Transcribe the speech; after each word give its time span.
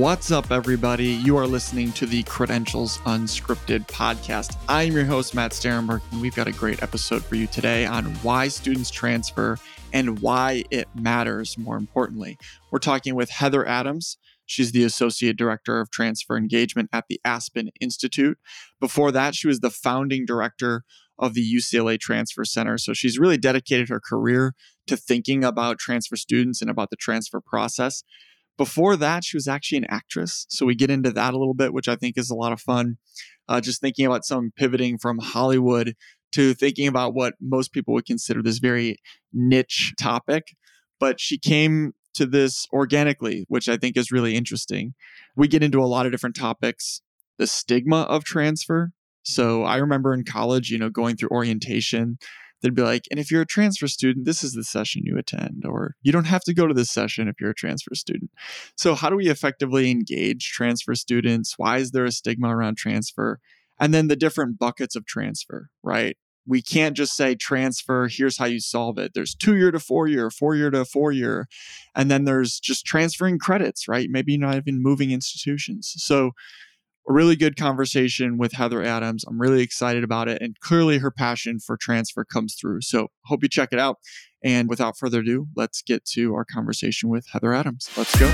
What's 0.00 0.30
up, 0.30 0.50
everybody? 0.50 1.08
You 1.08 1.36
are 1.36 1.46
listening 1.46 1.92
to 1.92 2.06
the 2.06 2.22
Credentials 2.22 2.96
Unscripted 3.00 3.86
podcast. 3.86 4.56
I'm 4.66 4.94
your 4.94 5.04
host, 5.04 5.34
Matt 5.34 5.50
Sterenberg, 5.50 6.00
and 6.10 6.22
we've 6.22 6.34
got 6.34 6.46
a 6.46 6.52
great 6.52 6.82
episode 6.82 7.22
for 7.22 7.34
you 7.34 7.46
today 7.46 7.84
on 7.84 8.06
why 8.22 8.48
students 8.48 8.90
transfer 8.90 9.58
and 9.92 10.20
why 10.20 10.64
it 10.70 10.88
matters, 10.94 11.58
more 11.58 11.76
importantly. 11.76 12.38
We're 12.72 12.78
talking 12.78 13.14
with 13.14 13.28
Heather 13.28 13.68
Adams. 13.68 14.16
She's 14.46 14.72
the 14.72 14.84
Associate 14.84 15.36
Director 15.36 15.80
of 15.80 15.90
Transfer 15.90 16.38
Engagement 16.38 16.88
at 16.94 17.04
the 17.10 17.20
Aspen 17.22 17.68
Institute. 17.78 18.38
Before 18.80 19.12
that, 19.12 19.34
she 19.34 19.48
was 19.48 19.60
the 19.60 19.68
founding 19.68 20.24
director 20.24 20.82
of 21.18 21.34
the 21.34 21.44
UCLA 21.44 22.00
Transfer 22.00 22.46
Center. 22.46 22.78
So 22.78 22.94
she's 22.94 23.18
really 23.18 23.36
dedicated 23.36 23.90
her 23.90 24.00
career 24.00 24.54
to 24.86 24.96
thinking 24.96 25.44
about 25.44 25.78
transfer 25.78 26.16
students 26.16 26.62
and 26.62 26.70
about 26.70 26.88
the 26.88 26.96
transfer 26.96 27.42
process. 27.42 28.02
Before 28.60 28.94
that, 28.96 29.24
she 29.24 29.38
was 29.38 29.48
actually 29.48 29.78
an 29.78 29.86
actress. 29.88 30.44
So 30.50 30.66
we 30.66 30.74
get 30.74 30.90
into 30.90 31.10
that 31.12 31.32
a 31.32 31.38
little 31.38 31.54
bit, 31.54 31.72
which 31.72 31.88
I 31.88 31.96
think 31.96 32.18
is 32.18 32.28
a 32.28 32.34
lot 32.34 32.52
of 32.52 32.60
fun. 32.60 32.98
Uh, 33.48 33.58
just 33.58 33.80
thinking 33.80 34.04
about 34.04 34.26
some 34.26 34.52
pivoting 34.54 34.98
from 34.98 35.16
Hollywood 35.16 35.94
to 36.32 36.52
thinking 36.52 36.86
about 36.86 37.14
what 37.14 37.36
most 37.40 37.72
people 37.72 37.94
would 37.94 38.04
consider 38.04 38.42
this 38.42 38.58
very 38.58 38.98
niche 39.32 39.94
topic. 39.98 40.48
But 40.98 41.20
she 41.20 41.38
came 41.38 41.94
to 42.12 42.26
this 42.26 42.66
organically, 42.70 43.46
which 43.48 43.66
I 43.66 43.78
think 43.78 43.96
is 43.96 44.12
really 44.12 44.36
interesting. 44.36 44.92
We 45.34 45.48
get 45.48 45.62
into 45.62 45.80
a 45.80 45.88
lot 45.88 46.04
of 46.04 46.12
different 46.12 46.36
topics 46.36 47.00
the 47.38 47.46
stigma 47.46 48.02
of 48.02 48.24
transfer. 48.24 48.92
So 49.22 49.62
I 49.62 49.78
remember 49.78 50.12
in 50.12 50.24
college, 50.24 50.68
you 50.68 50.76
know, 50.76 50.90
going 50.90 51.16
through 51.16 51.30
orientation, 51.30 52.18
they'd 52.60 52.74
be 52.74 52.82
like, 52.82 53.06
and 53.10 53.18
if 53.18 53.30
you're 53.30 53.42
a 53.42 53.46
transfer 53.46 53.88
student, 53.88 54.26
this 54.26 54.42
is 54.42 54.52
the 54.52 54.64
session 54.64 55.02
you 55.04 55.18
attend, 55.18 55.64
or 55.66 55.96
you 56.02 56.12
don't 56.12 56.26
have 56.26 56.44
to 56.44 56.54
go 56.54 56.66
to 56.66 56.74
this 56.74 56.90
session 56.90 57.28
if 57.28 57.40
you're 57.40 57.50
a 57.50 57.54
transfer 57.54 57.94
student. 57.94 58.30
So, 58.76 58.94
how 58.94 59.10
do 59.10 59.16
we 59.16 59.28
effectively 59.28 59.90
engage 59.90 60.50
transfer 60.50 60.94
students? 60.94 61.54
Why 61.56 61.78
is 61.78 61.90
there 61.90 62.04
a 62.04 62.12
stigma 62.12 62.54
around 62.54 62.76
transfer? 62.76 63.40
And 63.78 63.94
then 63.94 64.08
the 64.08 64.16
different 64.16 64.58
buckets 64.58 64.94
of 64.94 65.06
transfer, 65.06 65.70
right? 65.82 66.16
We 66.46 66.62
can't 66.62 66.96
just 66.96 67.16
say 67.16 67.34
transfer, 67.34 68.08
here's 68.10 68.38
how 68.38 68.46
you 68.46 68.60
solve 68.60 68.98
it. 68.98 69.12
There's 69.14 69.34
two 69.34 69.56
year 69.56 69.70
to 69.70 69.78
four 69.78 70.08
year, 70.08 70.30
four 70.30 70.54
year 70.54 70.70
to 70.70 70.84
four 70.84 71.12
year. 71.12 71.48
And 71.94 72.10
then 72.10 72.24
there's 72.24 72.58
just 72.60 72.84
transferring 72.84 73.38
credits, 73.38 73.88
right? 73.88 74.08
Maybe 74.10 74.36
not 74.36 74.56
even 74.56 74.82
moving 74.82 75.10
institutions. 75.12 75.94
So, 75.96 76.32
a 77.08 77.12
really 77.12 77.36
good 77.36 77.56
conversation 77.56 78.38
with 78.38 78.52
Heather 78.52 78.82
Adams. 78.82 79.24
I'm 79.24 79.40
really 79.40 79.62
excited 79.62 80.04
about 80.04 80.28
it. 80.28 80.40
And 80.42 80.58
clearly 80.60 80.98
her 80.98 81.10
passion 81.10 81.58
for 81.58 81.76
transfer 81.76 82.24
comes 82.24 82.54
through. 82.54 82.82
So 82.82 83.08
hope 83.24 83.42
you 83.42 83.48
check 83.48 83.70
it 83.72 83.78
out. 83.78 83.96
And 84.42 84.68
without 84.68 84.96
further 84.96 85.20
ado, 85.20 85.48
let's 85.56 85.82
get 85.82 86.04
to 86.12 86.34
our 86.34 86.44
conversation 86.44 87.08
with 87.08 87.26
Heather 87.32 87.52
Adams. 87.52 87.90
Let's 87.96 88.18
go. 88.18 88.26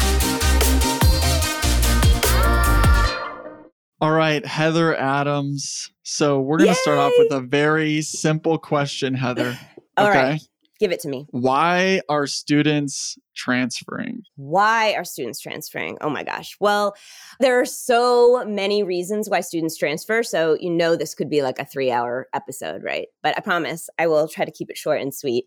All 3.98 4.12
right, 4.12 4.44
Heather 4.44 4.94
Adams. 4.94 5.90
So 6.02 6.40
we're 6.40 6.58
going 6.58 6.68
to 6.68 6.74
start 6.74 6.98
off 6.98 7.12
with 7.18 7.32
a 7.32 7.40
very 7.40 8.02
simple 8.02 8.58
question, 8.58 9.14
Heather. 9.14 9.58
Okay. 9.98 10.10
Right. 10.10 10.42
Give 10.78 10.92
it 10.92 11.00
to 11.00 11.08
me. 11.08 11.26
Why 11.30 12.02
are 12.08 12.26
students 12.26 13.18
transferring? 13.34 14.22
Why 14.36 14.92
are 14.94 15.04
students 15.04 15.40
transferring? 15.40 15.96
Oh 16.00 16.10
my 16.10 16.22
gosh. 16.22 16.56
Well, 16.60 16.94
there 17.40 17.60
are 17.60 17.66
so 17.66 18.44
many 18.46 18.82
reasons 18.82 19.30
why 19.30 19.40
students 19.40 19.76
transfer. 19.76 20.22
So, 20.22 20.56
you 20.60 20.70
know, 20.70 20.96
this 20.96 21.14
could 21.14 21.30
be 21.30 21.42
like 21.42 21.58
a 21.58 21.64
three 21.64 21.90
hour 21.90 22.28
episode, 22.34 22.82
right? 22.82 23.08
But 23.22 23.36
I 23.38 23.40
promise 23.40 23.88
I 23.98 24.06
will 24.06 24.28
try 24.28 24.44
to 24.44 24.50
keep 24.50 24.70
it 24.70 24.76
short 24.76 25.00
and 25.00 25.14
sweet. 25.14 25.46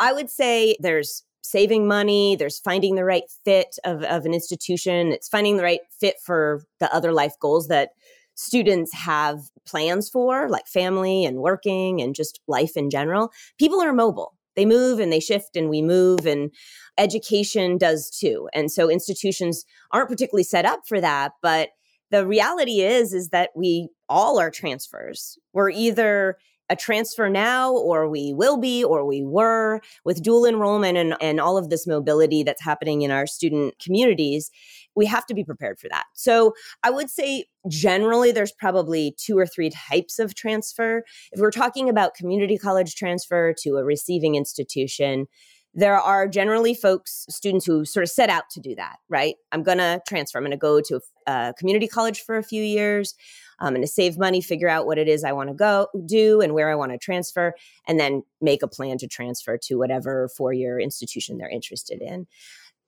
I 0.00 0.12
would 0.12 0.30
say 0.30 0.76
there's 0.80 1.22
saving 1.42 1.86
money, 1.86 2.36
there's 2.36 2.60
finding 2.60 2.94
the 2.94 3.04
right 3.04 3.24
fit 3.44 3.76
of, 3.84 4.02
of 4.04 4.24
an 4.24 4.32
institution, 4.32 5.12
it's 5.12 5.28
finding 5.28 5.56
the 5.56 5.62
right 5.62 5.80
fit 6.00 6.16
for 6.24 6.62
the 6.80 6.92
other 6.94 7.12
life 7.12 7.34
goals 7.40 7.68
that 7.68 7.90
students 8.34 8.94
have 8.94 9.42
plans 9.66 10.08
for, 10.08 10.48
like 10.48 10.66
family 10.66 11.24
and 11.24 11.38
working 11.38 12.00
and 12.00 12.14
just 12.14 12.40
life 12.48 12.76
in 12.76 12.88
general. 12.88 13.30
People 13.58 13.82
are 13.82 13.92
mobile 13.92 14.34
they 14.56 14.66
move 14.66 14.98
and 14.98 15.12
they 15.12 15.20
shift 15.20 15.56
and 15.56 15.68
we 15.68 15.82
move 15.82 16.26
and 16.26 16.50
education 16.98 17.78
does 17.78 18.10
too. 18.10 18.48
And 18.52 18.70
so 18.70 18.90
institutions 18.90 19.64
aren't 19.92 20.08
particularly 20.08 20.44
set 20.44 20.64
up 20.64 20.80
for 20.86 21.00
that 21.00 21.32
but 21.42 21.70
the 22.12 22.26
reality 22.26 22.82
is 22.82 23.12
is 23.12 23.30
that 23.30 23.50
we 23.56 23.88
all 24.08 24.38
are 24.38 24.50
transfers. 24.50 25.38
We're 25.54 25.70
either 25.70 26.36
a 26.68 26.76
transfer 26.76 27.28
now 27.28 27.72
or 27.72 28.08
we 28.08 28.32
will 28.32 28.56
be 28.56 28.82
or 28.82 29.04
we 29.04 29.22
were 29.22 29.80
with 30.04 30.22
dual 30.22 30.46
enrollment 30.46 30.96
and, 30.96 31.14
and 31.20 31.40
all 31.40 31.58
of 31.58 31.70
this 31.70 31.86
mobility 31.86 32.42
that's 32.42 32.62
happening 32.62 33.02
in 33.02 33.10
our 33.10 33.26
student 33.26 33.74
communities 33.78 34.50
we 34.94 35.06
have 35.06 35.26
to 35.26 35.34
be 35.34 35.44
prepared 35.44 35.78
for 35.78 35.88
that 35.88 36.04
so 36.14 36.54
i 36.82 36.90
would 36.90 37.10
say 37.10 37.44
generally 37.68 38.32
there's 38.32 38.52
probably 38.52 39.14
two 39.18 39.38
or 39.38 39.46
three 39.46 39.70
types 39.70 40.18
of 40.18 40.34
transfer 40.34 41.02
if 41.32 41.40
we're 41.40 41.50
talking 41.50 41.88
about 41.88 42.14
community 42.14 42.56
college 42.56 42.94
transfer 42.94 43.52
to 43.52 43.76
a 43.76 43.84
receiving 43.84 44.34
institution 44.34 45.26
there 45.74 45.98
are 45.98 46.28
generally 46.28 46.74
folks, 46.74 47.24
students 47.30 47.64
who 47.64 47.84
sort 47.84 48.02
of 48.02 48.10
set 48.10 48.28
out 48.28 48.50
to 48.50 48.60
do 48.60 48.74
that, 48.74 48.96
right? 49.08 49.36
I'm 49.52 49.62
going 49.62 49.78
to 49.78 50.02
transfer. 50.06 50.38
I'm 50.38 50.44
going 50.44 50.50
to 50.50 50.56
go 50.58 50.80
to 50.82 51.00
a 51.26 51.54
community 51.58 51.88
college 51.88 52.20
for 52.20 52.36
a 52.36 52.42
few 52.42 52.62
years. 52.62 53.14
Um, 53.62 53.68
I'm 53.68 53.74
going 53.74 53.82
to 53.82 53.88
save 53.88 54.18
money, 54.18 54.40
figure 54.40 54.68
out 54.68 54.86
what 54.86 54.98
it 54.98 55.08
is 55.08 55.22
I 55.22 55.32
want 55.32 55.48
to 55.48 55.54
go 55.54 55.86
do 56.04 56.40
and 56.40 56.52
where 56.52 56.70
I 56.70 56.74
want 56.74 56.90
to 56.92 56.98
transfer, 56.98 57.54
and 57.86 57.98
then 57.98 58.24
make 58.40 58.62
a 58.62 58.68
plan 58.68 58.98
to 58.98 59.06
transfer 59.06 59.56
to 59.62 59.76
whatever 59.76 60.28
four 60.36 60.52
year 60.52 60.80
institution 60.80 61.38
they're 61.38 61.48
interested 61.48 62.02
in. 62.02 62.26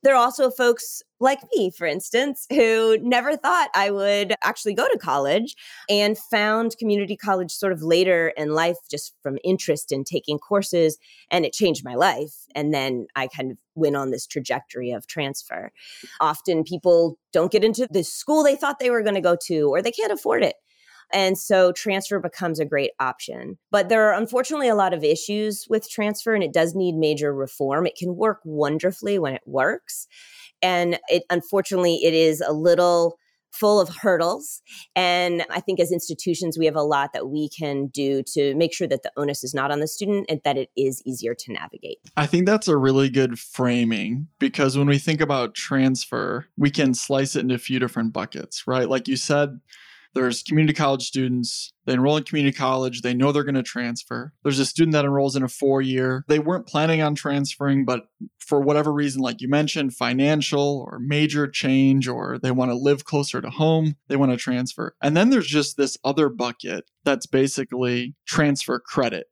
There 0.02 0.14
are 0.14 0.22
also 0.22 0.50
folks 0.50 1.00
like 1.18 1.38
me, 1.54 1.70
for 1.70 1.86
instance, 1.86 2.46
who 2.50 2.98
never 2.98 3.38
thought 3.38 3.70
I 3.74 3.90
would 3.90 4.34
actually 4.42 4.74
go 4.74 4.86
to 4.86 4.98
college 4.98 5.56
and 5.88 6.18
found 6.18 6.76
community 6.76 7.16
college 7.16 7.50
sort 7.50 7.72
of 7.72 7.82
later 7.82 8.34
in 8.36 8.52
life 8.52 8.76
just 8.90 9.14
from 9.22 9.38
interest 9.42 9.92
in 9.92 10.04
taking 10.04 10.38
courses. 10.38 10.98
And 11.30 11.46
it 11.46 11.54
changed 11.54 11.86
my 11.86 11.94
life. 11.94 12.34
And 12.54 12.74
then 12.74 13.06
I 13.16 13.28
kind 13.28 13.52
of 13.52 13.56
went 13.74 13.96
on 13.96 14.10
this 14.10 14.26
trajectory 14.26 14.90
of 14.90 15.06
transfer. 15.06 15.72
Often 16.20 16.64
people 16.64 17.18
don't 17.32 17.50
get 17.50 17.64
into 17.64 17.88
the 17.90 18.04
school 18.04 18.42
they 18.42 18.56
thought 18.56 18.80
they 18.80 18.90
were 18.90 19.02
going 19.02 19.14
to 19.14 19.22
go 19.22 19.38
to, 19.46 19.70
or 19.70 19.80
they 19.80 19.90
can't 19.90 20.12
afford 20.12 20.42
it. 20.42 20.56
And 21.14 21.38
so 21.38 21.72
transfer 21.72 22.18
becomes 22.18 22.58
a 22.58 22.64
great 22.64 22.90
option. 22.98 23.56
But 23.70 23.88
there 23.88 24.10
are 24.10 24.18
unfortunately 24.18 24.68
a 24.68 24.74
lot 24.74 24.92
of 24.92 25.04
issues 25.04 25.64
with 25.70 25.88
transfer 25.88 26.34
and 26.34 26.42
it 26.42 26.52
does 26.52 26.74
need 26.74 26.96
major 26.96 27.32
reform. 27.32 27.86
It 27.86 27.96
can 27.96 28.16
work 28.16 28.40
wonderfully 28.44 29.18
when 29.18 29.32
it 29.32 29.42
works. 29.46 30.08
And 30.60 30.98
it 31.08 31.22
unfortunately 31.30 32.00
it 32.02 32.14
is 32.14 32.40
a 32.40 32.52
little 32.52 33.16
full 33.52 33.80
of 33.80 33.88
hurdles. 33.88 34.62
And 34.96 35.44
I 35.48 35.60
think 35.60 35.78
as 35.78 35.92
institutions, 35.92 36.58
we 36.58 36.66
have 36.66 36.74
a 36.74 36.82
lot 36.82 37.12
that 37.12 37.28
we 37.28 37.48
can 37.48 37.86
do 37.86 38.24
to 38.32 38.54
make 38.56 38.74
sure 38.74 38.88
that 38.88 39.04
the 39.04 39.12
onus 39.16 39.44
is 39.44 39.54
not 39.54 39.70
on 39.70 39.78
the 39.78 39.86
student 39.86 40.26
and 40.28 40.40
that 40.44 40.56
it 40.56 40.70
is 40.76 41.00
easier 41.06 41.36
to 41.36 41.52
navigate. 41.52 41.98
I 42.16 42.26
think 42.26 42.46
that's 42.46 42.66
a 42.66 42.76
really 42.76 43.08
good 43.08 43.38
framing 43.38 44.26
because 44.40 44.76
when 44.76 44.88
we 44.88 44.98
think 44.98 45.20
about 45.20 45.54
transfer, 45.54 46.46
we 46.56 46.70
can 46.70 46.94
slice 46.94 47.36
it 47.36 47.40
into 47.40 47.54
a 47.54 47.58
few 47.58 47.78
different 47.78 48.12
buckets, 48.12 48.66
right? 48.66 48.88
Like 48.88 49.06
you 49.06 49.16
said, 49.16 49.60
there's 50.14 50.42
community 50.42 50.74
college 50.74 51.02
students. 51.02 51.72
They 51.86 51.92
enroll 51.92 52.16
in 52.16 52.24
community 52.24 52.56
college. 52.56 53.02
They 53.02 53.14
know 53.14 53.32
they're 53.32 53.44
going 53.44 53.54
to 53.56 53.62
transfer. 53.62 54.32
There's 54.42 54.58
a 54.58 54.66
student 54.66 54.92
that 54.92 55.04
enrolls 55.04 55.36
in 55.36 55.42
a 55.42 55.48
four 55.48 55.82
year. 55.82 56.24
They 56.28 56.38
weren't 56.38 56.66
planning 56.66 57.02
on 57.02 57.14
transferring, 57.14 57.84
but 57.84 58.06
for 58.38 58.60
whatever 58.60 58.92
reason, 58.92 59.20
like 59.20 59.40
you 59.40 59.48
mentioned, 59.48 59.94
financial 59.94 60.86
or 60.88 60.98
major 60.98 61.46
change, 61.48 62.08
or 62.08 62.38
they 62.38 62.50
want 62.50 62.70
to 62.70 62.76
live 62.76 63.04
closer 63.04 63.40
to 63.40 63.50
home, 63.50 63.96
they 64.08 64.16
want 64.16 64.32
to 64.32 64.36
transfer. 64.36 64.94
And 65.02 65.16
then 65.16 65.30
there's 65.30 65.46
just 65.46 65.76
this 65.76 65.96
other 66.04 66.28
bucket 66.28 66.84
that's 67.04 67.26
basically 67.26 68.14
transfer 68.26 68.78
credit. 68.78 69.26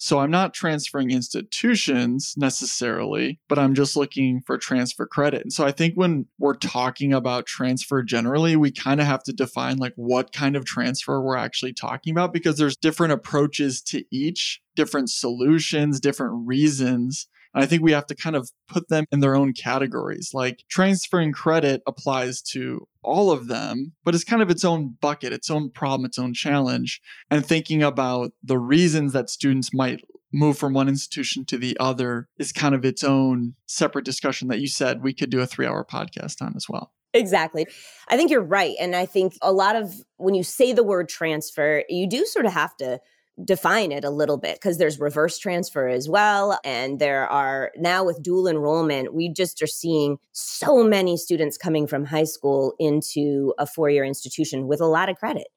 So 0.00 0.20
I'm 0.20 0.30
not 0.30 0.54
transferring 0.54 1.10
institutions 1.10 2.34
necessarily, 2.36 3.40
but 3.48 3.58
I'm 3.58 3.74
just 3.74 3.96
looking 3.96 4.40
for 4.40 4.56
transfer 4.56 5.06
credit. 5.06 5.42
And 5.42 5.52
so 5.52 5.66
I 5.66 5.72
think 5.72 5.94
when 5.94 6.26
we're 6.38 6.54
talking 6.54 7.12
about 7.12 7.46
transfer 7.46 8.04
generally, 8.04 8.54
we 8.54 8.70
kind 8.70 9.00
of 9.00 9.06
have 9.06 9.24
to 9.24 9.32
define 9.32 9.78
like 9.78 9.94
what 9.96 10.32
kind 10.32 10.54
of 10.54 10.64
transfer 10.64 11.20
we're 11.20 11.36
actually 11.36 11.72
talking 11.72 12.12
about 12.12 12.32
because 12.32 12.56
there's 12.58 12.76
different 12.76 13.12
approaches 13.12 13.82
to 13.82 14.04
each, 14.12 14.62
different 14.76 15.10
solutions, 15.10 15.98
different 15.98 16.46
reasons 16.46 17.26
I 17.54 17.66
think 17.66 17.82
we 17.82 17.92
have 17.92 18.06
to 18.06 18.14
kind 18.14 18.36
of 18.36 18.50
put 18.68 18.88
them 18.88 19.04
in 19.10 19.20
their 19.20 19.34
own 19.34 19.52
categories. 19.52 20.30
Like 20.32 20.64
transferring 20.68 21.32
credit 21.32 21.82
applies 21.86 22.42
to 22.52 22.86
all 23.02 23.30
of 23.30 23.48
them, 23.48 23.92
but 24.04 24.14
it's 24.14 24.24
kind 24.24 24.42
of 24.42 24.50
its 24.50 24.64
own 24.64 24.96
bucket, 25.00 25.32
its 25.32 25.50
own 25.50 25.70
problem, 25.70 26.04
its 26.04 26.18
own 26.18 26.34
challenge. 26.34 27.00
And 27.30 27.44
thinking 27.44 27.82
about 27.82 28.32
the 28.42 28.58
reasons 28.58 29.12
that 29.12 29.30
students 29.30 29.72
might 29.72 30.02
move 30.32 30.58
from 30.58 30.74
one 30.74 30.88
institution 30.88 31.44
to 31.46 31.56
the 31.56 31.76
other 31.80 32.28
is 32.38 32.52
kind 32.52 32.74
of 32.74 32.84
its 32.84 33.02
own 33.02 33.54
separate 33.66 34.04
discussion 34.04 34.48
that 34.48 34.60
you 34.60 34.68
said 34.68 35.02
we 35.02 35.14
could 35.14 35.30
do 35.30 35.40
a 35.40 35.46
three 35.46 35.66
hour 35.66 35.84
podcast 35.84 36.42
on 36.42 36.54
as 36.54 36.66
well. 36.68 36.92
Exactly. 37.14 37.66
I 38.08 38.16
think 38.16 38.30
you're 38.30 38.42
right. 38.42 38.74
And 38.78 38.94
I 38.94 39.06
think 39.06 39.34
a 39.40 39.52
lot 39.52 39.76
of 39.76 39.94
when 40.16 40.34
you 40.34 40.42
say 40.42 40.72
the 40.72 40.84
word 40.84 41.08
transfer, 41.08 41.82
you 41.88 42.08
do 42.08 42.26
sort 42.26 42.44
of 42.44 42.52
have 42.52 42.76
to 42.76 43.00
define 43.44 43.92
it 43.92 44.04
a 44.04 44.10
little 44.10 44.36
bit 44.36 44.56
because 44.56 44.78
there's 44.78 44.98
reverse 44.98 45.38
transfer 45.38 45.88
as 45.88 46.08
well. 46.08 46.58
And 46.64 46.98
there 46.98 47.26
are 47.28 47.70
now 47.76 48.04
with 48.04 48.22
dual 48.22 48.48
enrollment, 48.48 49.14
we 49.14 49.32
just 49.32 49.62
are 49.62 49.66
seeing 49.66 50.18
so 50.32 50.82
many 50.82 51.16
students 51.16 51.56
coming 51.56 51.86
from 51.86 52.04
high 52.04 52.24
school 52.24 52.74
into 52.78 53.54
a 53.58 53.66
four 53.66 53.90
year 53.90 54.04
institution 54.04 54.66
with 54.66 54.80
a 54.80 54.86
lot 54.86 55.08
of 55.08 55.16
credit. 55.16 55.48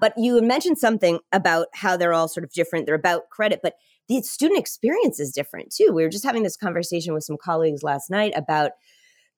But 0.00 0.14
you 0.16 0.40
mentioned 0.42 0.78
something 0.78 1.18
about 1.32 1.68
how 1.74 1.96
they're 1.96 2.12
all 2.12 2.28
sort 2.28 2.44
of 2.44 2.52
different. 2.52 2.86
They're 2.86 2.94
about 2.94 3.30
credit, 3.30 3.60
but 3.62 3.74
the 4.08 4.22
student 4.22 4.60
experience 4.60 5.18
is 5.18 5.32
different 5.32 5.74
too. 5.74 5.90
We 5.92 6.02
were 6.02 6.08
just 6.08 6.24
having 6.24 6.42
this 6.42 6.56
conversation 6.56 7.12
with 7.14 7.24
some 7.24 7.36
colleagues 7.42 7.82
last 7.82 8.10
night 8.10 8.32
about 8.36 8.72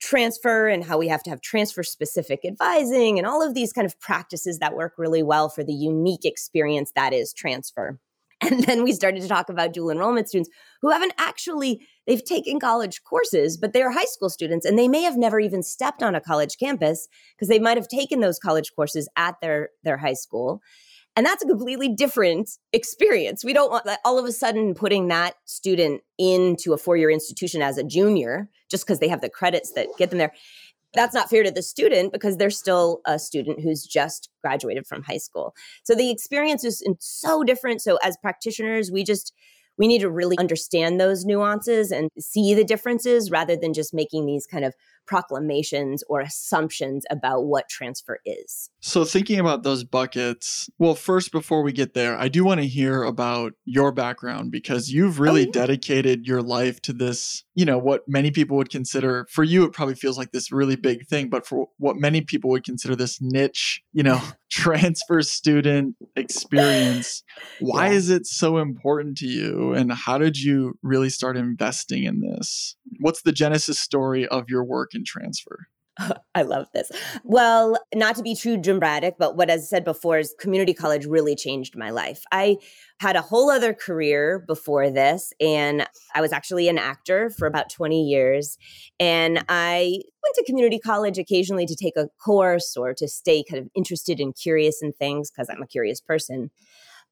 transfer 0.00 0.68
and 0.68 0.84
how 0.84 0.98
we 0.98 1.08
have 1.08 1.22
to 1.24 1.30
have 1.30 1.40
transfer 1.40 1.82
specific 1.82 2.40
advising 2.44 3.18
and 3.18 3.26
all 3.26 3.46
of 3.46 3.54
these 3.54 3.72
kind 3.72 3.86
of 3.86 3.98
practices 4.00 4.58
that 4.58 4.74
work 4.74 4.94
really 4.96 5.22
well 5.22 5.48
for 5.48 5.64
the 5.64 5.72
unique 5.72 6.24
experience 6.24 6.92
that 6.94 7.12
is 7.12 7.32
transfer. 7.32 7.98
And 8.40 8.62
then 8.62 8.84
we 8.84 8.92
started 8.92 9.22
to 9.22 9.28
talk 9.28 9.48
about 9.48 9.72
dual 9.72 9.90
enrollment 9.90 10.28
students 10.28 10.48
who 10.80 10.90
haven't 10.90 11.12
actually 11.18 11.84
they've 12.06 12.24
taken 12.24 12.60
college 12.60 13.02
courses, 13.02 13.56
but 13.56 13.72
they're 13.72 13.90
high 13.90 14.04
school 14.04 14.30
students 14.30 14.64
and 14.64 14.78
they 14.78 14.86
may 14.86 15.02
have 15.02 15.16
never 15.16 15.40
even 15.40 15.62
stepped 15.64 16.04
on 16.04 16.14
a 16.14 16.20
college 16.20 16.56
campus 16.56 17.08
because 17.34 17.48
they 17.48 17.58
might 17.58 17.76
have 17.76 17.88
taken 17.88 18.20
those 18.20 18.38
college 18.38 18.72
courses 18.76 19.08
at 19.16 19.40
their 19.40 19.70
their 19.82 19.96
high 19.96 20.14
school. 20.14 20.62
And 21.18 21.26
that's 21.26 21.42
a 21.42 21.48
completely 21.48 21.88
different 21.88 22.48
experience. 22.72 23.44
We 23.44 23.52
don't 23.52 23.72
want 23.72 23.86
that 23.86 23.98
all 24.04 24.20
of 24.20 24.24
a 24.24 24.30
sudden 24.30 24.72
putting 24.72 25.08
that 25.08 25.34
student 25.46 26.02
into 26.16 26.74
a 26.74 26.78
four 26.78 26.96
year 26.96 27.10
institution 27.10 27.60
as 27.60 27.76
a 27.76 27.82
junior 27.82 28.48
just 28.70 28.86
because 28.86 29.00
they 29.00 29.08
have 29.08 29.20
the 29.20 29.28
credits 29.28 29.72
that 29.72 29.88
get 29.98 30.10
them 30.10 30.20
there. 30.20 30.32
That's 30.94 31.14
not 31.14 31.28
fair 31.28 31.42
to 31.42 31.50
the 31.50 31.60
student 31.60 32.12
because 32.12 32.36
they're 32.36 32.50
still 32.50 33.00
a 33.04 33.18
student 33.18 33.60
who's 33.60 33.82
just 33.82 34.30
graduated 34.42 34.86
from 34.86 35.02
high 35.02 35.16
school. 35.16 35.56
So 35.82 35.96
the 35.96 36.08
experience 36.08 36.62
is 36.62 36.84
so 37.00 37.42
different. 37.42 37.82
So 37.82 37.98
as 38.00 38.16
practitioners, 38.18 38.92
we 38.92 39.02
just 39.02 39.32
we 39.76 39.88
need 39.88 40.02
to 40.02 40.10
really 40.10 40.38
understand 40.38 41.00
those 41.00 41.24
nuances 41.24 41.90
and 41.90 42.10
see 42.16 42.54
the 42.54 42.64
differences 42.64 43.28
rather 43.28 43.56
than 43.56 43.72
just 43.74 43.92
making 43.92 44.26
these 44.26 44.46
kind 44.46 44.64
of 44.64 44.74
proclamations 45.08 46.04
or 46.08 46.20
assumptions 46.20 47.04
about 47.10 47.46
what 47.46 47.68
transfer 47.68 48.20
is. 48.24 48.70
So, 48.80 49.04
thinking 49.04 49.40
about 49.40 49.64
those 49.64 49.82
buckets, 49.82 50.70
well, 50.78 50.94
first, 50.94 51.32
before 51.32 51.62
we 51.62 51.72
get 51.72 51.94
there, 51.94 52.16
I 52.16 52.28
do 52.28 52.44
want 52.44 52.60
to 52.60 52.66
hear 52.66 53.02
about 53.02 53.54
your 53.64 53.90
background 53.90 54.52
because 54.52 54.92
you've 54.92 55.18
really 55.18 55.42
oh, 55.42 55.46
yeah. 55.46 55.52
dedicated 55.52 56.26
your 56.26 56.42
life 56.42 56.80
to 56.82 56.92
this, 56.92 57.42
you 57.54 57.64
know, 57.64 57.78
what 57.78 58.02
many 58.06 58.30
people 58.30 58.56
would 58.58 58.70
consider, 58.70 59.26
for 59.30 59.42
you, 59.42 59.64
it 59.64 59.72
probably 59.72 59.96
feels 59.96 60.18
like 60.18 60.30
this 60.30 60.52
really 60.52 60.76
big 60.76 61.06
thing, 61.06 61.28
but 61.28 61.46
for 61.46 61.68
what 61.78 61.96
many 61.96 62.20
people 62.20 62.50
would 62.50 62.64
consider 62.64 62.94
this 62.94 63.18
niche, 63.20 63.82
you 63.92 64.02
know, 64.02 64.20
transfer 64.50 65.22
student 65.22 65.96
experience. 66.16 67.22
Why 67.60 67.88
yeah. 67.88 67.94
is 67.94 68.10
it 68.10 68.26
so 68.26 68.58
important 68.58 69.18
to 69.18 69.26
you? 69.26 69.72
And 69.72 69.92
how 69.92 70.18
did 70.18 70.38
you 70.38 70.78
really 70.82 71.10
start 71.10 71.36
investing 71.36 72.04
in 72.04 72.20
this? 72.20 72.76
What's 73.00 73.22
the 73.22 73.32
genesis 73.32 73.78
story 73.78 74.26
of 74.26 74.44
your 74.48 74.64
work 74.64 74.94
in 74.98 75.04
transfer? 75.04 75.68
I 76.34 76.42
love 76.42 76.66
this. 76.72 76.90
Well, 77.24 77.78
not 77.94 78.16
to 78.16 78.22
be 78.22 78.34
too 78.34 78.56
dramatic, 78.56 79.14
but 79.18 79.36
what 79.36 79.50
I 79.50 79.58
said 79.58 79.84
before 79.84 80.18
is 80.18 80.34
community 80.38 80.74
college 80.74 81.06
really 81.06 81.34
changed 81.34 81.76
my 81.76 81.90
life. 81.90 82.22
I 82.32 82.56
had 83.00 83.16
a 83.16 83.22
whole 83.22 83.50
other 83.50 83.74
career 83.74 84.44
before 84.46 84.90
this, 84.90 85.32
and 85.40 85.86
I 86.14 86.20
was 86.20 86.32
actually 86.32 86.68
an 86.68 86.78
actor 86.78 87.30
for 87.30 87.46
about 87.46 87.70
20 87.70 88.02
years. 88.04 88.58
And 89.00 89.44
I 89.48 90.00
went 90.22 90.34
to 90.36 90.44
community 90.44 90.78
college 90.78 91.18
occasionally 91.18 91.66
to 91.66 91.76
take 91.76 91.96
a 91.96 92.08
course 92.22 92.76
or 92.76 92.94
to 92.94 93.08
stay 93.08 93.42
kind 93.48 93.62
of 93.62 93.68
interested 93.74 94.20
and 94.20 94.34
curious 94.34 94.82
in 94.82 94.92
things 94.92 95.30
because 95.30 95.48
I'm 95.48 95.62
a 95.62 95.66
curious 95.66 96.00
person. 96.00 96.50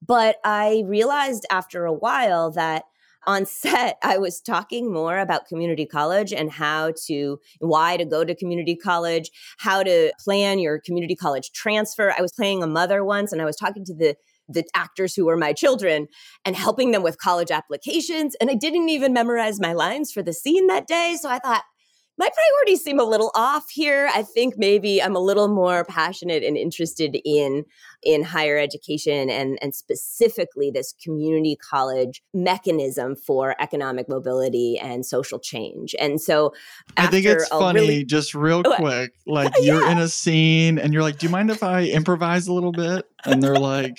But 0.06 0.36
I 0.44 0.84
realized 0.86 1.46
after 1.50 1.86
a 1.86 1.92
while 1.92 2.50
that 2.52 2.84
on 3.26 3.46
set, 3.46 3.99
I 4.02 4.19
was 4.19 4.40
talking 4.40 4.93
more 4.93 5.19
about 5.19 5.46
community 5.46 5.87
college 5.87 6.32
and 6.32 6.50
how 6.50 6.93
to, 7.06 7.38
why 7.58 7.96
to 7.96 8.05
go 8.05 8.25
to 8.25 8.34
community 8.34 8.76
college, 8.76 9.31
how 9.58 9.82
to 9.82 10.12
plan 10.23 10.58
your 10.58 10.81
community 10.81 11.17
college 11.17 11.52
transfer. 11.52 12.12
I 12.17 12.23
was 12.23 12.32
playing 12.32 12.62
a 12.62 12.67
mother 12.67 13.05
once 13.05 13.32
and 13.32 13.43
I 13.43 13.44
was 13.44 13.56
talking 13.56 13.84
to 13.87 13.94
the 13.94 14.17
the 14.49 14.64
actors 14.75 15.14
who 15.14 15.26
were 15.26 15.37
my 15.37 15.52
children 15.52 16.06
and 16.44 16.55
helping 16.55 16.93
them 16.93 17.02
with 17.02 17.19
college 17.19 17.50
applications. 17.50 18.37
And 18.40 18.50
I 18.50 18.55
didn't 18.55 18.88
even 18.88 19.12
memorize 19.12 19.58
my 19.58 19.73
lines 19.73 20.12
for 20.12 20.23
the 20.23 20.32
scene 20.32 20.69
that 20.69 20.87
day. 20.87 21.17
So 21.20 21.28
I 21.28 21.40
thought, 21.40 21.64
my 22.18 22.28
priorities 22.28 22.82
seem 22.82 22.98
a 22.98 23.04
little 23.04 23.30
off 23.34 23.68
here. 23.70 24.10
I 24.14 24.22
think 24.22 24.54
maybe 24.56 25.02
I'm 25.02 25.14
a 25.14 25.20
little 25.20 25.48
more 25.48 25.84
passionate 25.84 26.42
and 26.42 26.56
interested 26.56 27.18
in 27.24 27.64
in 28.02 28.22
higher 28.22 28.58
education 28.58 29.28
and 29.28 29.58
and 29.60 29.74
specifically 29.74 30.70
this 30.70 30.94
community 31.02 31.56
college 31.56 32.22
mechanism 32.32 33.16
for 33.16 33.54
economic 33.60 34.08
mobility 34.08 34.78
and 34.78 35.04
social 35.04 35.38
change. 35.38 35.94
And 36.00 36.20
so 36.20 36.54
I 36.96 37.08
think 37.08 37.26
it's 37.26 37.48
funny, 37.48 37.80
really, 37.80 38.04
just 38.04 38.34
real 38.34 38.62
quick, 38.62 39.12
like 39.26 39.52
you're 39.60 39.88
in 39.88 39.98
a 39.98 40.08
scene 40.08 40.78
and 40.78 40.92
you're 40.92 41.02
like, 41.02 41.18
"Do 41.18 41.26
you 41.26 41.30
mind 41.30 41.50
if 41.50 41.62
I 41.62 41.84
improvise 41.84 42.46
a 42.46 42.52
little 42.52 42.72
bit?" 42.72 43.06
And 43.24 43.42
they're 43.42 43.58
like 43.58 43.96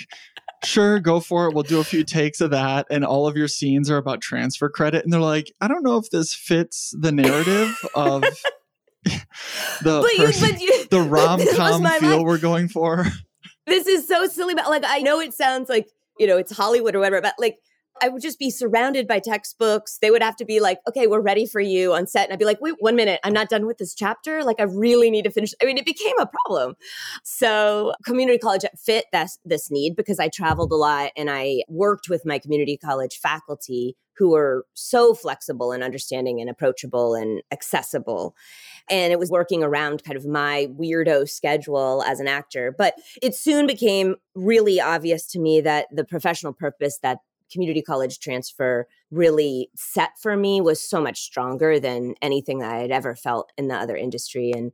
sure, 0.63 0.99
go 0.99 1.19
for 1.19 1.47
it. 1.47 1.53
We'll 1.53 1.63
do 1.63 1.79
a 1.79 1.83
few 1.83 2.03
takes 2.03 2.41
of 2.41 2.51
that. 2.51 2.87
And 2.89 3.05
all 3.05 3.27
of 3.27 3.35
your 3.35 3.47
scenes 3.47 3.89
are 3.89 3.97
about 3.97 4.21
transfer 4.21 4.69
credit. 4.69 5.03
And 5.03 5.13
they're 5.13 5.19
like, 5.19 5.51
I 5.61 5.67
don't 5.67 5.83
know 5.83 5.97
if 5.97 6.09
this 6.09 6.33
fits 6.33 6.93
the 6.99 7.11
narrative 7.11 7.75
of 7.95 8.21
the, 9.03 9.21
but 9.81 10.13
you, 10.13 10.31
but 10.39 10.61
you, 10.61 10.85
the 10.89 11.01
rom 11.09 11.39
com 11.55 11.83
feel 11.99 12.17
life. 12.17 12.21
we're 12.23 12.37
going 12.37 12.67
for. 12.67 13.05
This 13.65 13.87
is 13.87 14.07
so 14.07 14.27
silly. 14.27 14.55
But 14.55 14.69
like, 14.69 14.83
I 14.85 14.99
know 14.99 15.19
it 15.19 15.33
sounds 15.33 15.69
like, 15.69 15.87
you 16.19 16.27
know, 16.27 16.37
it's 16.37 16.55
Hollywood 16.55 16.95
or 16.95 16.99
whatever, 16.99 17.21
but 17.21 17.35
like, 17.37 17.57
I 18.01 18.09
would 18.09 18.21
just 18.21 18.39
be 18.39 18.49
surrounded 18.49 19.07
by 19.07 19.19
textbooks. 19.19 19.97
They 20.01 20.11
would 20.11 20.21
have 20.21 20.35
to 20.37 20.45
be 20.45 20.59
like, 20.59 20.79
okay, 20.87 21.07
we're 21.07 21.21
ready 21.21 21.45
for 21.45 21.59
you 21.59 21.93
on 21.93 22.07
set. 22.07 22.25
And 22.25 22.33
I'd 22.33 22.39
be 22.39 22.45
like, 22.45 22.61
wait, 22.61 22.75
one 22.79 22.95
minute, 22.95 23.19
I'm 23.23 23.33
not 23.33 23.49
done 23.49 23.65
with 23.65 23.77
this 23.77 23.93
chapter. 23.93 24.43
Like, 24.43 24.59
I 24.59 24.63
really 24.63 25.11
need 25.11 25.23
to 25.23 25.31
finish. 25.31 25.53
I 25.61 25.65
mean, 25.65 25.77
it 25.77 25.85
became 25.85 26.17
a 26.19 26.27
problem. 26.27 26.75
So, 27.23 27.93
community 28.05 28.37
college 28.37 28.65
fit 28.77 29.05
this, 29.11 29.39
this 29.45 29.71
need 29.71 29.95
because 29.95 30.19
I 30.19 30.29
traveled 30.29 30.71
a 30.71 30.75
lot 30.75 31.11
and 31.15 31.29
I 31.29 31.63
worked 31.67 32.09
with 32.09 32.25
my 32.25 32.39
community 32.39 32.77
college 32.77 33.19
faculty 33.19 33.95
who 34.17 34.31
were 34.31 34.65
so 34.73 35.13
flexible 35.13 35.71
and 35.71 35.83
understanding 35.83 36.41
and 36.41 36.49
approachable 36.49 37.13
and 37.13 37.41
accessible. 37.51 38.35
And 38.89 39.13
it 39.13 39.19
was 39.19 39.29
working 39.29 39.63
around 39.63 40.03
kind 40.03 40.17
of 40.17 40.25
my 40.25 40.67
weirdo 40.71 41.29
schedule 41.29 42.03
as 42.03 42.19
an 42.19 42.27
actor. 42.27 42.73
But 42.75 42.95
it 43.21 43.35
soon 43.35 43.67
became 43.67 44.15
really 44.33 44.81
obvious 44.81 45.27
to 45.27 45.39
me 45.39 45.61
that 45.61 45.87
the 45.91 46.03
professional 46.03 46.53
purpose 46.53 46.99
that 47.03 47.19
community 47.51 47.81
college 47.81 48.19
transfer 48.19 48.87
really 49.11 49.69
set 49.75 50.11
for 50.21 50.35
me 50.35 50.61
was 50.61 50.81
so 50.81 51.01
much 51.01 51.21
stronger 51.21 51.79
than 51.79 52.15
anything 52.21 52.59
that 52.59 52.73
I 52.73 52.79
had 52.79 52.91
ever 52.91 53.15
felt 53.15 53.51
in 53.57 53.67
the 53.67 53.75
other 53.75 53.95
industry. 53.95 54.51
And 54.51 54.71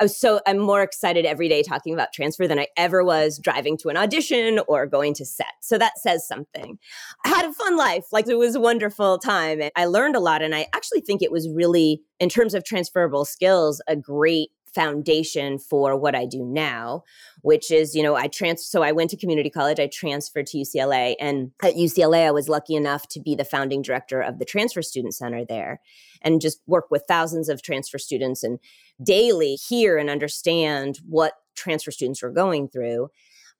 I 0.00 0.04
was 0.04 0.16
so 0.16 0.40
I'm 0.46 0.58
more 0.58 0.82
excited 0.82 1.24
every 1.24 1.48
day 1.48 1.62
talking 1.62 1.94
about 1.94 2.12
transfer 2.12 2.46
than 2.46 2.58
I 2.58 2.66
ever 2.76 3.04
was 3.04 3.38
driving 3.38 3.76
to 3.78 3.88
an 3.88 3.96
audition 3.96 4.60
or 4.68 4.86
going 4.86 5.14
to 5.14 5.24
set. 5.24 5.54
So 5.60 5.78
that 5.78 5.98
says 5.98 6.26
something. 6.26 6.78
I 7.24 7.28
had 7.28 7.46
a 7.46 7.52
fun 7.52 7.76
life. 7.76 8.06
Like 8.12 8.28
it 8.28 8.36
was 8.36 8.54
a 8.54 8.60
wonderful 8.60 9.18
time 9.18 9.60
and 9.60 9.70
I 9.76 9.86
learned 9.86 10.16
a 10.16 10.20
lot 10.20 10.42
and 10.42 10.54
I 10.54 10.66
actually 10.74 11.00
think 11.00 11.22
it 11.22 11.32
was 11.32 11.48
really 11.48 12.02
in 12.20 12.28
terms 12.28 12.54
of 12.54 12.64
transferable 12.64 13.24
skills 13.24 13.80
a 13.86 13.96
great 13.96 14.50
foundation 14.76 15.58
for 15.58 15.96
what 15.96 16.14
I 16.14 16.26
do 16.26 16.44
now, 16.44 17.02
which 17.40 17.70
is, 17.70 17.94
you 17.94 18.02
know, 18.02 18.14
I 18.14 18.28
trans 18.28 18.66
so 18.66 18.82
I 18.82 18.92
went 18.92 19.08
to 19.10 19.16
community 19.16 19.48
college, 19.48 19.80
I 19.80 19.86
transferred 19.86 20.46
to 20.48 20.58
UCLA 20.58 21.14
and 21.18 21.50
at 21.62 21.74
UCLA 21.74 22.26
I 22.26 22.30
was 22.30 22.50
lucky 22.50 22.76
enough 22.76 23.08
to 23.08 23.20
be 23.20 23.34
the 23.34 23.44
founding 23.44 23.80
director 23.80 24.20
of 24.20 24.38
the 24.38 24.44
transfer 24.44 24.82
student 24.82 25.14
center 25.14 25.46
there 25.46 25.80
and 26.20 26.42
just 26.42 26.60
work 26.66 26.90
with 26.90 27.04
thousands 27.08 27.48
of 27.48 27.62
transfer 27.62 27.98
students 27.98 28.44
and 28.44 28.58
daily 29.02 29.54
hear 29.54 29.96
and 29.96 30.10
understand 30.10 31.00
what 31.08 31.32
transfer 31.56 31.90
students 31.90 32.22
were 32.22 32.30
going 32.30 32.68
through 32.68 33.08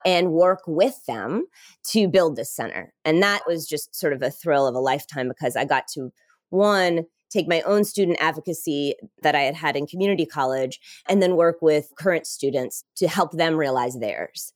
and 0.04 0.32
work 0.32 0.61
with 0.66 1.04
them 1.06 1.46
to 1.92 2.08
build 2.08 2.37
this 2.37 2.54
center. 2.54 2.92
And 3.06 3.23
that 3.23 3.42
was 3.46 3.66
just 3.66 3.96
sort 3.96 4.12
of 4.12 4.20
a 4.20 4.30
thrill 4.30 4.66
of 4.66 4.75
a 4.75 4.80
lifetime 4.80 5.28
because 5.28 5.56
I 5.56 5.64
got 5.64 5.88
to 5.94 6.12
one 6.50 7.06
take 7.37 7.49
my 7.49 7.61
own 7.62 7.85
student 7.85 8.16
advocacy 8.21 8.95
that 9.23 9.35
I 9.35 9.43
had 9.43 9.55
had 9.55 9.76
in 9.76 9.87
community 9.87 10.26
college, 10.26 10.81
and 11.09 11.23
then 11.23 11.37
work 11.37 11.59
with 11.61 11.93
current 11.99 12.26
students 12.26 12.85
to 12.97 13.09
help 13.09 13.33
them 13.33 13.57
realize 13.57 13.99
theirs. 13.99 14.52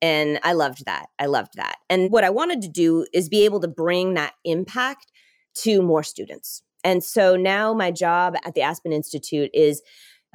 And 0.00 0.40
I 0.42 0.54
loved 0.54 0.84
that. 0.86 1.06
I 1.18 1.26
loved 1.26 1.52
that. 1.56 1.76
And 1.88 2.10
what 2.10 2.24
I 2.24 2.30
wanted 2.30 2.62
to 2.62 2.68
do 2.68 3.06
is 3.12 3.28
be 3.28 3.44
able 3.44 3.60
to 3.60 3.68
bring 3.68 4.14
that 4.14 4.32
impact 4.44 5.06
to 5.62 5.82
more 5.82 6.02
students. 6.02 6.62
And 6.82 7.04
so 7.04 7.36
now 7.36 7.72
my 7.72 7.90
job 7.90 8.34
at 8.44 8.54
the 8.54 8.62
Aspen 8.62 8.92
Institute 8.92 9.50
is 9.54 9.82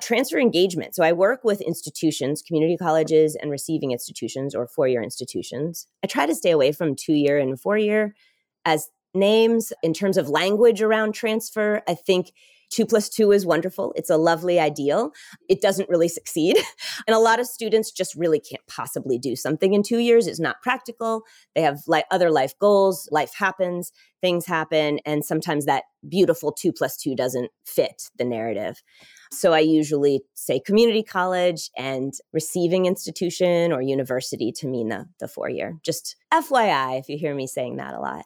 transfer 0.01 0.39
engagement. 0.39 0.95
So 0.95 1.03
I 1.03 1.11
work 1.11 1.43
with 1.43 1.59
institutions, 1.59 2.41
community 2.41 2.77
colleges, 2.77 3.35
and 3.35 3.51
receiving 3.51 3.91
institutions 3.91 4.55
or 4.55 4.67
four 4.67 4.87
year 4.87 5.03
institutions. 5.03 5.87
I 6.03 6.07
try 6.07 6.25
to 6.25 6.35
stay 6.35 6.51
away 6.51 6.71
from 6.71 6.95
two 6.95 7.13
year 7.13 7.37
and 7.37 7.59
four 7.59 7.77
year 7.77 8.15
as 8.63 8.89
names 9.17 9.73
in 9.83 9.93
terms 9.93 10.17
of 10.17 10.29
language 10.29 10.81
around 10.81 11.13
transfer. 11.13 11.81
I 11.87 11.95
think 11.95 12.31
Two 12.69 12.85
plus 12.85 13.09
two 13.09 13.31
is 13.31 13.45
wonderful. 13.45 13.93
It's 13.95 14.09
a 14.09 14.17
lovely 14.17 14.59
ideal. 14.59 15.11
It 15.47 15.61
doesn't 15.61 15.89
really 15.89 16.07
succeed. 16.07 16.57
And 17.05 17.15
a 17.15 17.19
lot 17.19 17.39
of 17.39 17.45
students 17.45 17.91
just 17.91 18.15
really 18.15 18.39
can't 18.39 18.65
possibly 18.67 19.17
do 19.19 19.35
something 19.35 19.73
in 19.73 19.83
two 19.83 19.99
years. 19.99 20.25
It's 20.25 20.39
not 20.39 20.61
practical. 20.61 21.21
They 21.53 21.61
have 21.61 21.81
like 21.87 22.05
other 22.11 22.31
life 22.31 22.53
goals. 22.59 23.07
Life 23.11 23.33
happens, 23.37 23.91
things 24.19 24.45
happen. 24.45 24.99
And 25.05 25.23
sometimes 25.23 25.65
that 25.65 25.83
beautiful 26.09 26.51
two 26.51 26.73
plus 26.73 26.97
two 26.97 27.15
doesn't 27.15 27.51
fit 27.65 28.09
the 28.17 28.25
narrative. 28.25 28.81
So 29.31 29.53
I 29.53 29.59
usually 29.59 30.21
say 30.33 30.59
community 30.59 31.03
college 31.03 31.69
and 31.77 32.13
receiving 32.33 32.87
institution 32.87 33.71
or 33.71 33.81
university 33.81 34.51
to 34.53 34.67
mean 34.67 34.89
the, 34.89 35.05
the 35.19 35.27
four 35.27 35.49
year. 35.49 35.77
Just 35.83 36.15
FYI, 36.33 36.99
if 36.99 37.09
you 37.09 37.17
hear 37.17 37.35
me 37.35 37.47
saying 37.47 37.77
that 37.77 37.93
a 37.93 37.99
lot. 37.99 38.25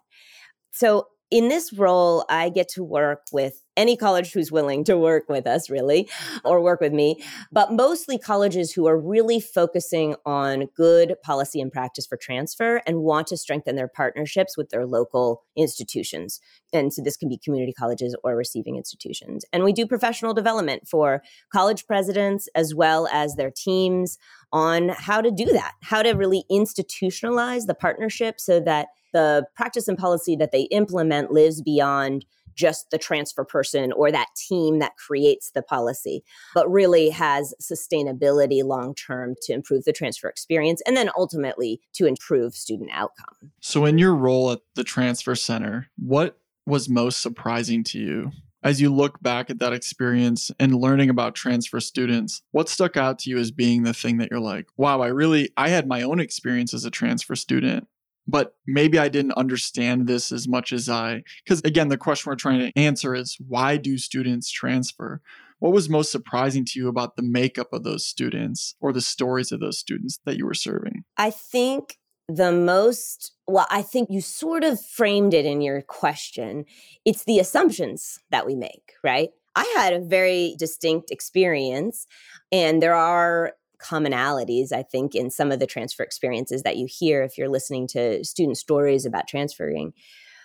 So 0.72 1.08
in 1.30 1.48
this 1.48 1.74
role, 1.74 2.25
I 2.30 2.50
get 2.50 2.70
to 2.70 2.84
work 2.84 3.24
with 3.32 3.62
any 3.78 3.96
college 3.96 4.34
who's 4.34 4.51
willing 4.51 4.84
to 4.84 4.98
work 4.98 5.30
with 5.30 5.48
us, 5.48 5.70
really, 5.70 6.10
or 6.44 6.62
work 6.62 6.82
with 6.82 6.94
me, 6.94 7.24
but 7.51 7.72
mostly 7.72 8.18
colleges 8.18 8.74
who 8.74 8.88
are 8.88 9.00
really 9.00 9.40
focusing 9.40 10.16
on 10.25 10.68
good 10.75 11.16
policy 11.24 11.62
and 11.62 11.72
practice 11.72 12.06
for 12.06 12.18
transfer 12.18 12.82
and 12.86 13.01
want 13.01 13.28
to 13.28 13.38
strengthen 13.38 13.75
their 13.75 13.88
partnerships 13.88 14.58
with 14.58 14.70
their 14.70 14.86
local 14.86 15.44
institutions. 15.56 16.40
And 16.74 16.94
so 16.94 17.01
this 17.01 17.18
can 17.18 17.30
be 17.30 17.38
community 17.38 17.74
colleges 17.74 18.16
or 18.24 18.36
receiving 18.36 18.78
institutions. 18.78 19.46
And 19.54 19.63
we 19.63 19.74
do 19.74 19.86
professional 19.86 20.34
development 20.34 20.88
for 20.88 21.22
college 21.51 21.86
presidents 21.86 22.48
as 22.56 22.75
well 22.75 23.08
as 23.12 23.36
their 23.36 23.51
teams 23.51 24.18
on 24.54 24.90
how 24.90 25.22
to 25.22 25.32
do 25.32 25.46
that, 25.46 25.74
how 25.82 26.01
to 26.01 26.12
really 26.12 26.44
institutionalize 26.51 27.68
the 27.68 27.74
partnership 27.74 28.40
so 28.40 28.60
that 28.60 28.88
the 29.13 29.46
practice 29.56 29.88
and 29.88 29.98
policy 29.98 30.36
that 30.36 30.51
they 30.51 30.63
implement 30.63 31.32
lives 31.32 31.62
beyond 31.62 32.25
just 32.62 32.91
the 32.91 32.98
transfer 32.98 33.44
person 33.44 33.91
or 33.94 34.12
that 34.12 34.27
team 34.36 34.80
that 34.80 34.96
creates 34.96 35.51
the 35.51 35.63
policy, 35.63 36.24
but 36.53 36.72
really 36.72 37.10
has 37.10 37.53
sustainability 37.62 38.63
long 38.63 38.94
term 38.94 39.36
to 39.41 39.53
improve 39.53 39.84
the 39.84 39.91
transfer 39.91 40.30
experience 40.30 40.82
and 40.86 40.96
then 40.96 41.10
ultimately 41.18 41.82
to 41.94 42.06
improve 42.06 42.53
student 42.53 42.91
outcome. 42.94 43.51
So, 43.60 43.86
in 43.86 43.98
your 43.98 44.15
role 44.15 44.51
at 44.51 44.60
the 44.75 44.84
Transfer 44.84 45.36
Center, 45.36 45.89
what 45.98 46.38
was 46.65 46.88
most 46.88 47.22
surprising 47.22 47.84
to 47.86 48.00
you? 48.00 48.32
As 48.63 48.80
you 48.80 48.94
look 48.94 49.20
back 49.24 49.50
at 49.50 49.58
that 49.58 49.74
experience 49.74 50.51
and 50.60 50.75
learning 50.75 51.10
about 51.10 51.34
transfer 51.34 51.80
students, 51.80 52.44
what 52.51 52.70
stuck 52.70 52.96
out 52.96 53.18
to 53.20 53.32
you 53.32 53.39
as 53.39 53.50
being 53.50 53.82
the 53.82 53.94
thing 53.94 54.18
that 54.20 54.30
you're 54.30 54.39
like, 54.39 54.68
wow, 54.77 55.01
I 55.01 55.08
really, 55.08 55.50
I 55.58 55.70
had 55.70 55.88
my 55.88 56.03
own 56.03 56.20
experience 56.20 56.72
as 56.72 56.86
a 56.86 56.91
transfer 56.91 57.36
student 57.36 57.88
but 58.28 58.56
maybe 58.68 58.98
I 59.00 59.10
didn't 59.10 59.34
understand 59.34 60.08
this 60.08 60.32
as 60.32 60.48
much 60.48 60.72
as 60.72 60.90
I, 60.90 61.24
because 61.44 61.62
again, 61.62 61.90
the 61.90 61.98
question 61.98 62.30
we're 62.30 62.36
trying 62.36 62.60
to 62.60 62.80
answer 62.80 63.16
is 63.16 63.38
why 63.48 63.78
do 63.78 63.98
students 63.98 64.51
transfer? 64.51 65.22
What 65.60 65.74
was 65.74 65.90
most 65.90 66.12
surprising 66.12 66.66
to 66.66 66.80
you 66.80 66.88
about 66.88 67.16
the 67.16 67.24
makeup 67.24 67.72
of 67.72 67.84
those 67.84 68.06
students 68.06 68.75
or 68.82 68.92
the 68.92 69.01
stories 69.01 69.51
of 69.51 69.60
those 69.60 69.78
students 69.78 70.20
that 70.25 70.38
you 70.38 70.46
were 70.46 70.56
serving? 70.56 71.04
I 71.18 71.30
think 71.30 71.98
the 72.28 72.51
most, 72.51 73.34
well, 73.48 73.68
I 73.70 73.82
think 73.82 74.10
you 74.10 74.22
sort 74.22 74.63
of 74.63 74.84
framed 74.84 75.34
it 75.34 75.46
in 75.46 75.62
your 75.62 75.82
question. 75.82 76.66
It's 77.06 77.25
the 77.25 77.40
assumptions 77.40 78.20
that 78.32 78.46
we 78.46 78.56
make, 78.56 78.94
right? 79.04 79.30
I 79.56 79.72
had 79.78 79.94
a 79.94 80.00
very 80.00 80.56
distinct 80.58 81.12
experience, 81.12 82.08
and 82.51 82.82
there 82.82 82.96
are 82.96 83.54
commonalities, 83.82 84.72
I 84.72 84.84
think, 84.84 85.16
in 85.16 85.30
some 85.30 85.52
of 85.52 85.60
the 85.60 85.68
transfer 85.68 86.04
experiences 86.04 86.64
that 86.64 86.78
you 86.78 86.88
hear 86.90 87.24
if 87.24 87.38
you're 87.38 87.50
listening 87.50 87.88
to 87.88 88.24
student 88.24 88.58
stories 88.58 89.06
about 89.06 89.28
transferring. 89.28 89.94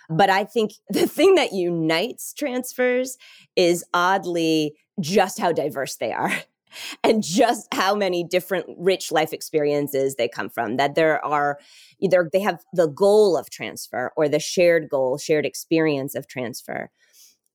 But 0.09 0.29
I 0.29 0.43
think 0.43 0.73
the 0.89 1.07
thing 1.07 1.35
that 1.35 1.53
unites 1.53 2.33
transfers 2.33 3.17
is 3.55 3.83
oddly 3.93 4.75
just 4.99 5.39
how 5.39 5.51
diverse 5.51 5.95
they 5.97 6.11
are 6.11 6.33
and 7.03 7.23
just 7.23 7.67
how 7.73 7.95
many 7.95 8.23
different 8.23 8.65
rich 8.77 9.11
life 9.11 9.33
experiences 9.33 10.15
they 10.15 10.27
come 10.27 10.49
from. 10.49 10.77
That 10.77 10.95
there 10.95 11.23
are 11.23 11.59
either 11.99 12.29
they 12.31 12.41
have 12.41 12.63
the 12.73 12.87
goal 12.87 13.37
of 13.37 13.49
transfer 13.49 14.11
or 14.15 14.27
the 14.27 14.39
shared 14.39 14.89
goal, 14.89 15.17
shared 15.17 15.45
experience 15.45 16.15
of 16.15 16.27
transfer, 16.27 16.89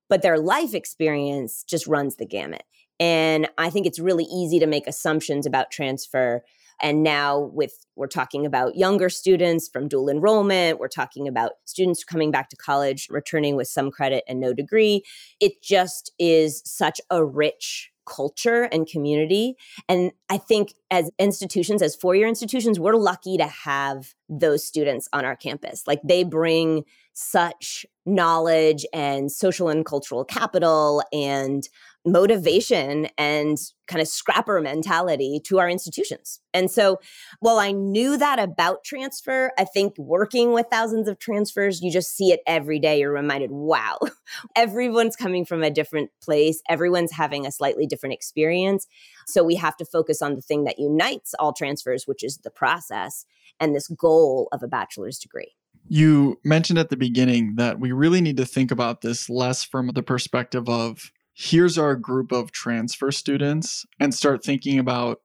but 0.09 0.23
their 0.23 0.39
life 0.39 0.75
experience 0.75 1.65
just 1.65 1.87
runs 1.87 2.17
the 2.17 2.27
gamut. 2.27 2.65
And 3.01 3.49
I 3.59 3.71
think 3.71 3.87
it's 3.87 3.99
really 3.99 4.25
easy 4.25 4.59
to 4.61 4.67
make 4.67 4.87
assumptions 4.87 5.47
about 5.47 5.71
transfer. 5.71 6.43
And 6.81 7.03
now, 7.03 7.51
with 7.53 7.87
we're 7.95 8.09
talking 8.09 8.45
about 8.45 8.75
younger 8.75 9.09
students 9.09 9.69
from 9.69 9.89
dual 9.89 10.09
enrollment, 10.09 10.81
we're 10.81 10.89
talking 10.89 11.29
about 11.29 11.53
students 11.65 12.03
coming 12.03 12.31
back 12.31 12.49
to 12.51 12.57
college, 12.57 13.07
returning 13.11 13.55
with 13.57 13.69
some 13.69 13.91
credit 13.91 14.25
and 14.27 14.41
no 14.41 14.53
degree. 14.53 15.03
It 15.41 15.63
just 15.63 16.13
is 16.19 16.63
such 16.65 17.01
a 17.11 17.25
rich 17.25 17.93
culture 18.05 18.65
and 18.65 18.87
community. 18.87 19.55
And 19.89 20.13
I 20.29 20.39
think 20.39 20.75
as 20.91 21.11
institutions, 21.19 21.83
as 21.83 21.95
four 21.95 22.15
year 22.15 22.27
institutions, 22.27 22.81
we're 22.81 22.95
lucky 22.97 23.37
to 23.37 23.47
have 23.47 24.15
those 24.29 24.65
students 24.67 25.09
on 25.13 25.25
our 25.25 25.37
campus. 25.37 25.85
Like 25.87 26.01
they 26.03 26.25
bring 26.25 26.85
such 27.15 27.87
knowledge 28.07 28.85
and 28.93 29.31
social 29.31 29.69
and 29.69 29.85
cultural 29.85 30.25
capital 30.25 31.03
and 31.13 31.69
motivation 32.05 33.09
and 33.17 33.59
kind 33.87 34.01
of 34.03 34.09
scrapper 34.09 34.61
mentality 34.61 35.41
to 35.45 35.59
our 35.59 35.69
institutions. 35.69 36.41
And 36.53 36.71
so, 36.71 36.99
while 37.41 37.59
I 37.59 37.73
knew 37.73 38.17
that 38.17 38.39
about 38.39 38.85
transfer, 38.85 39.53
I 39.59 39.65
think 39.65 39.97
working 39.99 40.53
with 40.53 40.67
thousands 40.71 41.09
of 41.09 41.19
transfers, 41.19 41.81
you 41.81 41.93
just 41.93 42.17
see 42.17 42.33
it 42.33 42.41
every 42.47 42.79
day. 42.79 43.01
You're 43.01 43.13
reminded, 43.13 43.51
wow, 43.51 43.99
everyone's 44.57 45.17
coming 45.17 45.45
from 45.45 45.63
a 45.63 45.71
different 45.71 46.11
place, 46.23 46.61
everyone's 46.69 47.13
having 47.13 47.47
a 47.47 47.53
slightly 47.53 47.87
different 47.87 48.15
experience. 48.15 48.87
So, 49.27 49.45
we 49.45 49.55
have 49.57 49.77
to 49.77 49.85
focus 49.85 50.23
on 50.23 50.35
the 50.35 50.43
thing 50.43 50.65
that 50.65 50.79
unites 50.79 51.35
all 51.39 51.53
transfers, 51.53 52.07
which 52.07 52.25
is 52.25 52.39
the 52.39 52.51
process 52.51 53.25
and 53.61 53.75
this 53.75 53.89
goal 53.89 54.49
of 54.53 54.63
a 54.63 54.69
bachelor's 54.69 55.19
degree. 55.19 55.55
You 55.89 56.41
mentioned 56.45 56.79
at 56.79 56.91
the 56.91 56.97
beginning 56.97 57.57
that 57.57 57.79
we 57.79 57.93
really 57.93 58.21
need 58.21 58.37
to 58.37 58.47
think 58.47 58.71
about 58.71 59.01
this 59.01 59.29
less 59.29 59.65
from 59.65 59.89
the 59.89 60.03
perspective 60.03 60.69
of 60.69 61.11
here's 61.35 61.79
our 61.79 61.97
group 61.97 62.33
of 62.33 62.53
transfer 62.53 63.11
students 63.11 63.85
and 63.99 64.15
start 64.15 64.45
thinking 64.45 64.79
about 64.79 65.19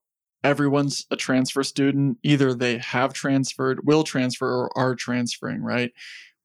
everyone's 0.44 1.06
a 1.12 1.16
transfer 1.16 1.64
student. 1.64 2.18
Either 2.24 2.54
they 2.54 2.78
have 2.78 3.14
transferred, 3.14 3.86
will 3.86 4.04
transfer, 4.04 4.48
or 4.48 4.78
are 4.78 4.96
transferring, 4.96 5.62
right? 5.62 5.92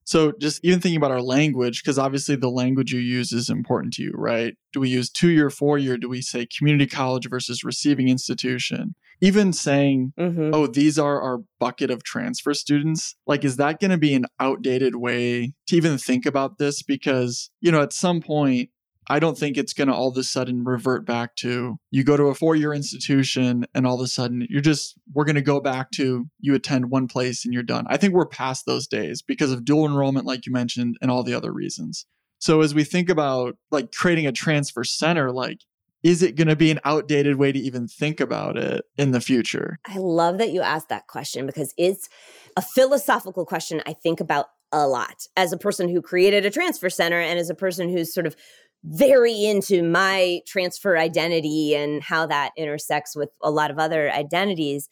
So 0.05 0.33
just 0.41 0.65
even 0.65 0.81
thinking 0.81 0.97
about 0.97 1.13
our 1.13 1.23
language, 1.23 1.83
because 1.83 1.99
obviously 1.99 2.35
the 2.35 2.51
language 2.51 2.93
you 2.93 2.99
use 2.99 3.33
is 3.33 3.49
important 3.49 3.95
to 3.95 4.03
you, 4.03 4.13
right? 4.17 4.57
Do 4.73 4.81
we 4.81 4.89
use 4.89 5.09
two 5.09 5.31
year, 5.31 5.49
four 5.49 5.79
year? 5.79 5.97
Do 5.97 6.09
we 6.09 6.21
say 6.21 6.47
community 6.47 6.89
college 6.89 7.29
versus 7.31 7.63
receiving 7.63 8.09
institution? 8.09 8.97
Even 9.21 9.53
saying, 9.53 10.13
mm-hmm. 10.19 10.51
oh, 10.53 10.67
these 10.67 10.99
are 10.99 11.21
our 11.21 11.39
bucket 11.61 11.93
of 11.93 12.03
transfer 12.03 12.53
students, 12.53 13.15
like, 13.29 13.45
is 13.45 13.57
that 13.59 13.79
going 13.79 13.93
to 13.93 13.99
be 13.99 14.15
an 14.15 14.27
outdated 14.41 14.97
way 14.97 15.55
to 15.69 15.77
even 15.77 15.97
think 15.97 16.27
about 16.27 16.59
this? 16.59 16.83
Because, 16.83 17.51
you 17.61 17.71
know, 17.71 17.83
at 17.83 17.93
some 17.93 18.21
point, 18.21 18.71
I 19.09 19.19
don't 19.19 19.37
think 19.37 19.57
it's 19.57 19.73
going 19.73 19.89
to 19.89 19.95
all 19.95 20.09
of 20.09 20.17
a 20.17 20.23
sudden 20.23 20.65
revert 20.65 21.05
back 21.05 21.35
to 21.37 21.77
you 21.91 22.05
go 22.05 22.17
to 22.17 22.25
a 22.25 22.35
four 22.35 22.55
year 22.55 22.73
institution 22.73 23.67
and 23.75 23.87
all 23.87 23.97
of 23.97 24.01
a 24.01 24.07
sudden 24.07 24.47
you're 24.49 24.61
just, 24.61 24.99
we're 25.13 25.25
going 25.25 25.37
to 25.37 25.43
go 25.43 25.61
back 25.61 25.91
to 25.93 26.27
you 26.41 26.55
attend 26.55 26.91
one 26.91 27.09
place 27.09 27.45
and 27.45 27.53
you're 27.53 27.63
done. 27.63 27.85
I 27.89 27.97
think 27.97 28.15
we're 28.15 28.27
past 28.27 28.67
those 28.67 28.87
days 28.87 29.23
because 29.23 29.51
of 29.51 29.65
dual 29.65 29.87
enrollment, 29.87 30.27
like 30.27 30.47
you 30.47 30.53
mentioned, 30.53 30.97
and 31.03 31.11
all 31.11 31.23
the 31.23 31.35
other 31.35 31.53
reasons. 31.53 32.07
So 32.39 32.61
as 32.61 32.75
we 32.75 32.85
think 32.85 33.09
about 33.09 33.57
like 33.71 33.93
creating 33.93 34.27
a 34.27 34.33
transfer 34.33 34.85
center, 34.85 35.31
like, 35.31 35.59
is 36.03 36.23
it 36.23 36.35
going 36.35 36.49
to 36.49 36.57
be 36.57 36.73
an 36.73 36.81
outdated 36.85 37.37
way 37.37 37.53
to 37.53 37.59
even 37.59 37.87
think 37.87 38.21
about 38.21 38.57
it 38.57 38.85
in 38.97 39.13
the 39.13 39.21
future? 39.21 39.79
I 39.87 39.99
love 39.99 40.39
that 40.39 40.51
you 40.51 40.61
asked 40.61 40.89
that 40.89 41.07
question 41.07 41.47
because 41.47 41.73
it's 41.79 42.09
a 42.57 42.63
philosophical 42.63 43.47
question 43.47 43.81
I 43.87 43.93
think 43.93 44.19
about 44.19 44.47
a 44.73 44.89
lot 44.89 45.27
as 45.37 45.53
a 45.53 45.59
person 45.59 45.89
who 45.89 46.01
created 46.01 46.47
a 46.47 46.51
transfer 46.51 46.89
center 46.89 47.21
and 47.21 47.39
as 47.39 47.51
a 47.51 47.55
person 47.55 47.89
who's 47.91 48.13
sort 48.13 48.27
of 48.27 48.35
very 48.85 49.45
into 49.45 49.83
my 49.83 50.41
transfer 50.47 50.99
identity 50.99 51.75
and 51.75 52.03
how 52.03 52.27
that 52.27 52.53
intersects 52.57 53.15
with 53.15 53.31
a 53.43 53.51
lot 53.51 53.71
of 53.71 53.79
other 53.79 54.11
identities. 54.11 54.89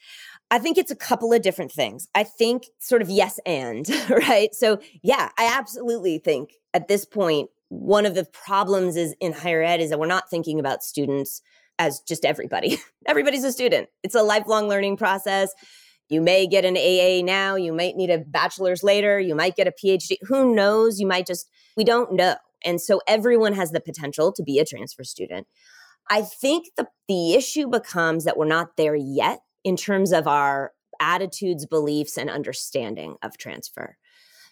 I 0.51 0.59
think 0.59 0.79
it's 0.79 0.91
a 0.91 0.97
couple 0.97 1.33
of 1.33 1.43
different 1.43 1.73
things. 1.73 2.09
I 2.15 2.25
think 2.25 2.67
sort 2.79 3.03
of 3.03 3.11
yes 3.11 3.39
and, 3.47 3.89
right? 4.11 4.55
So, 4.55 4.81
yeah, 5.03 5.31
I 5.39 5.57
absolutely 5.57 6.19
think 6.19 6.55
at 6.75 6.89
this 6.89 7.05
point, 7.05 7.51
one 7.69 8.05
of 8.05 8.15
the 8.15 8.25
problems 8.25 8.97
is 8.97 9.15
in 9.21 9.33
higher 9.33 9.63
ed 9.63 9.81
is 9.81 9.91
that 9.91 9.99
we're 9.99 10.07
not 10.07 10.29
thinking 10.29 10.59
about 10.59 10.83
students 10.83 11.41
as 11.79 12.01
just 12.01 12.25
everybody. 12.25 12.79
Everybody's 13.07 13.45
a 13.45 13.53
student. 13.53 13.89
It's 14.03 14.15
a 14.15 14.23
lifelong 14.23 14.69
learning 14.69 14.97
process. 14.97 15.53
You 16.09 16.21
may 16.21 16.49
get 16.49 16.65
an 16.65 16.77
AA 16.77 17.25
now, 17.25 17.55
you 17.55 17.73
might 17.73 17.97
need 17.97 18.11
a 18.11 18.19
bachelor's 18.19 18.83
later, 18.83 19.21
you 19.21 19.37
might 19.37 19.55
get 19.55 19.69
a 19.69 19.73
PhD. 19.73 20.17
Who 20.23 20.55
knows? 20.55 20.99
You 20.99 21.07
might 21.07 21.27
just, 21.27 21.49
we 21.77 21.85
don't 21.85 22.13
know. 22.13 22.35
And 22.65 22.81
so 22.81 23.01
everyone 23.07 23.53
has 23.55 23.73
the 23.73 23.81
potential 23.81 24.33
to 24.33 24.43
be 24.43 24.59
a 24.59 24.65
transfer 24.65 25.05
student. 25.05 25.47
I 26.11 26.23
think 26.23 26.67
the, 26.77 26.89
the 27.09 27.35
issue 27.35 27.69
becomes 27.69 28.25
that 28.25 28.37
we're 28.37 28.47
not 28.47 28.77
there 28.77 28.97
yet 28.97 29.41
in 29.65 29.77
terms 29.77 30.13
of 30.13 30.27
our 30.27 30.73
attitudes, 31.01 31.67
beliefs, 31.67 32.17
and 32.17 32.29
understanding 32.29 33.17
of 33.23 33.39
transfer. 33.39 33.97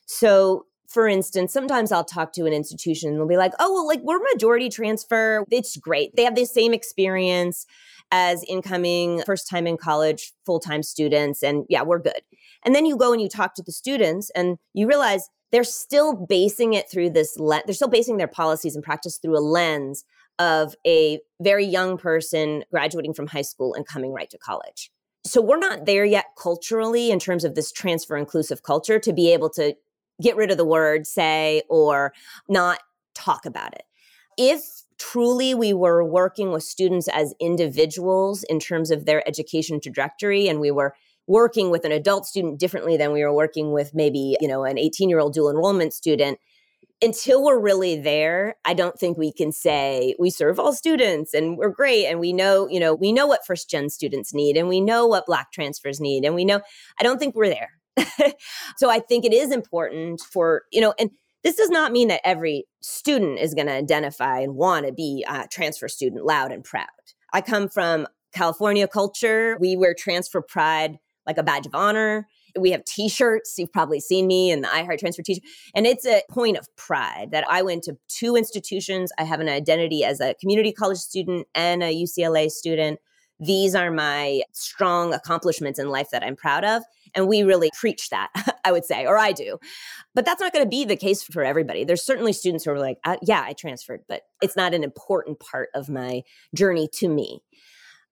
So 0.06 0.66
for 0.88 1.06
instance, 1.06 1.52
sometimes 1.52 1.92
I'll 1.92 2.04
talk 2.04 2.32
to 2.32 2.46
an 2.46 2.54
institution 2.54 3.10
and 3.10 3.18
they'll 3.18 3.28
be 3.28 3.36
like, 3.36 3.52
oh, 3.60 3.72
well, 3.72 3.86
like 3.86 4.00
we're 4.02 4.20
majority 4.32 4.70
transfer. 4.70 5.44
It's 5.50 5.76
great. 5.76 6.16
They 6.16 6.24
have 6.24 6.34
the 6.34 6.46
same 6.46 6.72
experience 6.72 7.66
as 8.10 8.42
incoming 8.48 9.22
first 9.26 9.50
time 9.50 9.66
in 9.66 9.76
college 9.76 10.32
full 10.46 10.60
time 10.60 10.82
students. 10.82 11.42
And 11.42 11.66
yeah, 11.68 11.82
we're 11.82 11.98
good. 11.98 12.22
And 12.64 12.74
then 12.74 12.86
you 12.86 12.96
go 12.96 13.12
and 13.12 13.20
you 13.20 13.28
talk 13.28 13.54
to 13.56 13.62
the 13.62 13.72
students 13.72 14.30
and 14.30 14.56
you 14.72 14.88
realize 14.88 15.28
they're 15.50 15.64
still 15.64 16.14
basing 16.14 16.74
it 16.74 16.90
through 16.90 17.10
this 17.10 17.38
lens. 17.38 17.62
They're 17.66 17.74
still 17.74 17.88
basing 17.88 18.16
their 18.16 18.28
policies 18.28 18.74
and 18.74 18.84
practice 18.84 19.18
through 19.18 19.38
a 19.38 19.40
lens 19.40 20.04
of 20.38 20.74
a 20.86 21.20
very 21.40 21.64
young 21.64 21.98
person 21.98 22.64
graduating 22.70 23.14
from 23.14 23.26
high 23.26 23.42
school 23.42 23.74
and 23.74 23.86
coming 23.86 24.12
right 24.12 24.30
to 24.30 24.38
college. 24.38 24.90
So 25.24 25.42
we're 25.42 25.58
not 25.58 25.84
there 25.84 26.04
yet 26.04 26.26
culturally 26.40 27.10
in 27.10 27.18
terms 27.18 27.44
of 27.44 27.54
this 27.54 27.72
transfer 27.72 28.16
inclusive 28.16 28.62
culture 28.62 28.98
to 29.00 29.12
be 29.12 29.32
able 29.32 29.50
to 29.50 29.74
get 30.22 30.36
rid 30.36 30.50
of 30.50 30.56
the 30.56 30.64
word, 30.64 31.06
say, 31.06 31.62
or 31.68 32.12
not 32.48 32.80
talk 33.14 33.44
about 33.44 33.74
it. 33.74 33.82
If 34.36 34.84
truly 34.98 35.54
we 35.54 35.72
were 35.72 36.04
working 36.04 36.52
with 36.52 36.62
students 36.62 37.08
as 37.08 37.34
individuals 37.40 38.44
in 38.44 38.58
terms 38.58 38.90
of 38.90 39.06
their 39.06 39.26
education 39.28 39.80
trajectory 39.80 40.48
and 40.48 40.60
we 40.60 40.70
were 40.70 40.94
working 41.28 41.70
with 41.70 41.84
an 41.84 41.92
adult 41.92 42.26
student 42.26 42.58
differently 42.58 42.96
than 42.96 43.12
we 43.12 43.22
were 43.22 43.32
working 43.32 43.70
with 43.72 43.94
maybe, 43.94 44.36
you 44.40 44.48
know, 44.48 44.64
an 44.64 44.78
18 44.78 45.08
year 45.08 45.20
old 45.20 45.34
dual 45.34 45.50
enrollment 45.50 45.92
student, 45.92 46.38
until 47.00 47.44
we're 47.44 47.60
really 47.60 48.00
there, 48.00 48.56
I 48.64 48.74
don't 48.74 48.98
think 48.98 49.16
we 49.16 49.32
can 49.32 49.52
say 49.52 50.16
we 50.18 50.30
serve 50.30 50.58
all 50.58 50.72
students 50.72 51.32
and 51.32 51.56
we're 51.56 51.68
great 51.68 52.06
and 52.06 52.18
we 52.18 52.32
know, 52.32 52.66
you 52.68 52.80
know, 52.80 52.94
we 52.94 53.12
know 53.12 53.26
what 53.26 53.46
first 53.46 53.70
gen 53.70 53.88
students 53.88 54.34
need 54.34 54.56
and 54.56 54.66
we 54.68 54.80
know 54.80 55.06
what 55.06 55.26
black 55.26 55.52
transfers 55.52 56.00
need 56.00 56.24
and 56.24 56.34
we 56.34 56.44
know 56.44 56.60
I 56.98 57.04
don't 57.04 57.18
think 57.18 57.36
we're 57.36 57.48
there. 57.48 57.70
so 58.78 58.90
I 58.90 58.98
think 58.98 59.24
it 59.24 59.32
is 59.32 59.52
important 59.52 60.20
for, 60.20 60.62
you 60.72 60.80
know, 60.80 60.94
and 60.98 61.10
this 61.44 61.56
does 61.56 61.70
not 61.70 61.92
mean 61.92 62.08
that 62.08 62.20
every 62.24 62.64
student 62.80 63.38
is 63.38 63.54
going 63.54 63.68
to 63.68 63.72
identify 63.72 64.40
and 64.40 64.56
want 64.56 64.86
to 64.86 64.92
be 64.92 65.24
a 65.28 65.46
transfer 65.46 65.88
student 65.88 66.24
loud 66.24 66.50
and 66.50 66.64
proud. 66.64 66.86
I 67.32 67.42
come 67.42 67.68
from 67.68 68.08
California 68.34 68.88
culture. 68.88 69.56
We 69.60 69.76
wear 69.76 69.94
transfer 69.94 70.42
pride 70.42 70.98
like 71.28 71.38
a 71.38 71.42
badge 71.44 71.66
of 71.66 71.74
honor. 71.74 72.26
We 72.58 72.70
have 72.72 72.84
t-shirts. 72.84 73.54
You've 73.58 73.72
probably 73.72 74.00
seen 74.00 74.26
me 74.26 74.50
in 74.50 74.62
the 74.62 74.74
I 74.74 74.82
Heart 74.82 74.98
Transfer 74.98 75.22
t-shirt. 75.22 75.44
And 75.74 75.86
it's 75.86 76.06
a 76.06 76.22
point 76.30 76.56
of 76.56 76.74
pride 76.76 77.28
that 77.30 77.44
I 77.48 77.62
went 77.62 77.84
to 77.84 77.96
two 78.08 78.34
institutions. 78.34 79.12
I 79.18 79.24
have 79.24 79.38
an 79.38 79.48
identity 79.48 80.02
as 80.02 80.20
a 80.20 80.34
community 80.40 80.72
college 80.72 80.98
student 80.98 81.46
and 81.54 81.82
a 81.82 81.94
UCLA 81.94 82.50
student. 82.50 82.98
These 83.38 83.76
are 83.76 83.92
my 83.92 84.42
strong 84.52 85.14
accomplishments 85.14 85.78
in 85.78 85.90
life 85.90 86.08
that 86.10 86.24
I'm 86.24 86.34
proud 86.34 86.64
of. 86.64 86.82
And 87.14 87.28
we 87.28 87.42
really 87.42 87.70
preach 87.78 88.08
that, 88.10 88.30
I 88.64 88.72
would 88.72 88.84
say, 88.84 89.06
or 89.06 89.16
I 89.16 89.32
do. 89.32 89.58
But 90.14 90.24
that's 90.24 90.40
not 90.40 90.52
going 90.52 90.64
to 90.64 90.68
be 90.68 90.84
the 90.84 90.96
case 90.96 91.22
for 91.22 91.44
everybody. 91.44 91.84
There's 91.84 92.02
certainly 92.02 92.32
students 92.32 92.64
who 92.64 92.72
are 92.72 92.80
like, 92.80 92.98
uh, 93.04 93.16
yeah, 93.22 93.42
I 93.44 93.52
transferred, 93.52 94.00
but 94.08 94.22
it's 94.42 94.56
not 94.56 94.74
an 94.74 94.82
important 94.82 95.38
part 95.38 95.68
of 95.74 95.88
my 95.88 96.22
journey 96.54 96.88
to 96.94 97.08
me. 97.08 97.40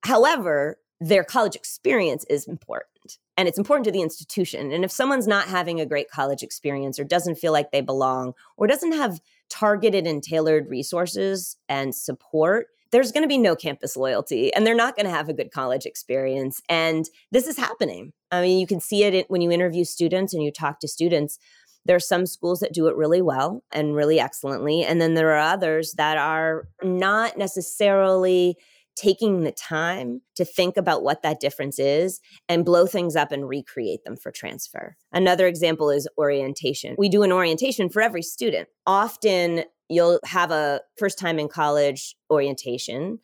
However, 0.05 0.79
their 1.01 1.25
college 1.25 1.57
experience 1.57 2.25
is 2.31 2.47
important 2.47 2.96
and 3.37 3.49
it's 3.49 3.59
important 3.59 3.85
to 3.85 3.93
the 3.93 4.02
institution. 4.02 4.73
And 4.73 4.85
if 4.85 4.90
someone's 4.90 5.26
not 5.26 5.49
having 5.49 5.81
a 5.81 5.87
great 5.87 6.11
college 6.11 6.43
experience 6.43 6.99
or 6.99 7.05
doesn't 7.05 7.37
feel 7.37 7.52
like 7.52 7.71
they 7.71 7.81
belong 7.83 8.33
or 8.57 8.66
doesn't 8.66 8.93
have 8.93 9.21
targeted 9.50 10.07
and 10.07 10.23
tailored 10.23 10.69
resources 10.69 11.57
and 11.69 11.95
support, 11.95 12.69
there's 12.93 13.12
going 13.12 13.23
to 13.23 13.28
be 13.28 13.38
no 13.38 13.55
campus 13.55 13.97
loyalty 13.97 14.52
and 14.55 14.66
they're 14.66 14.75
not 14.75 14.97
going 14.97 15.07
to 15.07 15.12
have 15.12 15.28
a 15.28 15.35
good 15.35 15.50
college 15.50 15.87
experience. 15.87 16.62
And 16.69 17.05
this 17.31 17.47
is 17.47 17.59
happening. 17.59 18.12
I 18.31 18.40
mean, 18.40 18.59
you 18.59 18.66
can 18.66 18.81
see 18.81 19.05
it 19.05 19.28
when 19.28 19.40
you 19.40 19.50
interview 19.50 19.85
students 19.85 20.33
and 20.33 20.43
you 20.43 20.50
talk 20.50 20.81
to 20.81 20.88
students. 20.88 21.38
There 21.85 21.97
are 21.97 22.00
some 22.00 22.26
schools 22.26 22.61
that 22.61 22.73
do 22.73 22.88
it 22.88 22.97
really 22.97 23.23
well 23.23 23.62
and 23.71 23.95
really 23.95 24.19
excellently. 24.19 24.83
And 24.83 25.00
then 25.00 25.14
there 25.14 25.33
are 25.33 25.52
others 25.52 25.95
that 25.95 26.16
are 26.16 26.69
not 26.83 27.37
necessarily 27.37 28.57
taking 28.97 29.43
the 29.43 29.53
time 29.53 30.23
to 30.35 30.45
think 30.45 30.76
about 30.76 31.03
what 31.03 31.23
that 31.23 31.38
difference 31.38 31.79
is 31.79 32.21
and 32.49 32.65
blow 32.65 32.87
things 32.87 33.15
up 33.15 33.31
and 33.31 33.49
recreate 33.49 34.05
them 34.05 34.17
for 34.17 34.33
transfer. 34.33 34.97
Another 35.12 35.47
example 35.47 35.91
is 35.91 36.09
orientation. 36.19 36.97
We 36.99 37.09
do 37.09 37.23
an 37.23 37.33
orientation 37.33 37.88
for 37.88 38.03
every 38.03 38.23
student. 38.23 38.69
Often 38.87 39.65
you'll 39.88 40.19
have 40.25 40.50
a 40.50 40.81
first 40.99 41.19
time 41.19 41.38
in 41.38 41.49
college 41.49 42.17
orientation 42.31 43.19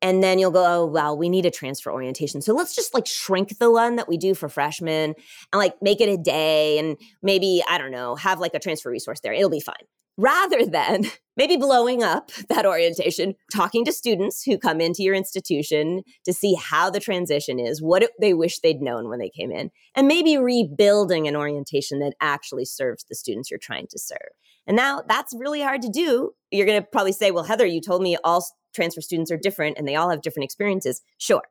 and 0.00 0.22
then 0.22 0.38
you'll 0.38 0.50
go 0.50 0.64
oh 0.64 0.86
well 0.86 1.16
we 1.16 1.28
need 1.28 1.44
a 1.44 1.50
transfer 1.50 1.92
orientation 1.92 2.40
so 2.40 2.54
let's 2.54 2.74
just 2.74 2.94
like 2.94 3.06
shrink 3.06 3.58
the 3.58 3.70
one 3.70 3.96
that 3.96 4.08
we 4.08 4.16
do 4.16 4.34
for 4.34 4.48
freshmen 4.48 5.14
and 5.52 5.58
like 5.58 5.74
make 5.82 6.00
it 6.00 6.08
a 6.08 6.16
day 6.16 6.78
and 6.78 6.96
maybe 7.22 7.62
i 7.68 7.78
don't 7.78 7.90
know 7.90 8.14
have 8.14 8.38
like 8.38 8.54
a 8.54 8.58
transfer 8.58 8.90
resource 8.90 9.20
there 9.20 9.32
it'll 9.32 9.50
be 9.50 9.60
fine 9.60 9.74
rather 10.18 10.66
than 10.66 11.04
maybe 11.36 11.56
blowing 11.56 12.02
up 12.02 12.30
that 12.50 12.66
orientation, 12.66 13.34
talking 13.54 13.84
to 13.84 13.92
students 13.92 14.42
who 14.42 14.58
come 14.58 14.80
into 14.80 15.02
your 15.02 15.14
institution 15.14 16.02
to 16.24 16.32
see 16.32 16.54
how 16.54 16.90
the 16.90 17.00
transition 17.00 17.58
is, 17.58 17.80
what 17.80 18.10
they 18.20 18.34
wish 18.34 18.58
they'd 18.58 18.82
known 18.82 19.08
when 19.08 19.20
they 19.20 19.30
came 19.30 19.50
in, 19.50 19.70
and 19.94 20.08
maybe 20.08 20.36
rebuilding 20.36 21.26
an 21.26 21.36
orientation 21.36 22.00
that 22.00 22.14
actually 22.20 22.64
serves 22.64 23.04
the 23.08 23.14
students 23.14 23.50
you're 23.50 23.58
trying 23.58 23.86
to 23.88 23.98
serve. 23.98 24.32
And 24.66 24.76
now 24.76 25.02
that's 25.08 25.34
really 25.38 25.62
hard 25.62 25.80
to 25.82 25.88
do. 25.88 26.32
You're 26.50 26.66
going 26.66 26.82
to 26.82 26.86
probably 26.92 27.12
say, 27.12 27.30
well, 27.30 27.44
Heather, 27.44 27.64
you 27.64 27.80
told 27.80 28.02
me 28.02 28.18
all 28.22 28.44
transfer 28.74 29.00
students 29.00 29.30
are 29.30 29.38
different 29.38 29.78
and 29.78 29.88
they 29.88 29.94
all 29.94 30.10
have 30.10 30.20
different 30.20 30.44
experiences. 30.44 31.00
Sure 31.16 31.42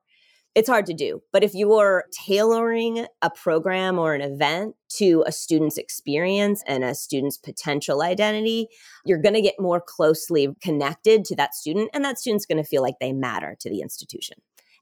it's 0.55 0.69
hard 0.69 0.85
to 0.87 0.93
do. 0.93 1.21
But 1.31 1.43
if 1.43 1.53
you're 1.53 2.05
tailoring 2.11 3.05
a 3.21 3.29
program 3.29 3.99
or 3.99 4.13
an 4.13 4.21
event 4.21 4.75
to 4.97 5.23
a 5.27 5.31
student's 5.31 5.77
experience 5.77 6.63
and 6.65 6.83
a 6.83 6.95
student's 6.95 7.37
potential 7.37 8.01
identity, 8.01 8.67
you're 9.05 9.21
going 9.21 9.35
to 9.35 9.41
get 9.41 9.59
more 9.59 9.81
closely 9.85 10.55
connected 10.61 11.25
to 11.25 11.35
that 11.35 11.53
student, 11.53 11.91
and 11.93 12.03
that 12.03 12.17
student's 12.19 12.45
going 12.45 12.57
to 12.57 12.67
feel 12.67 12.81
like 12.81 12.95
they 12.99 13.13
matter 13.13 13.55
to 13.59 13.69
the 13.69 13.81
institution. 13.81 14.37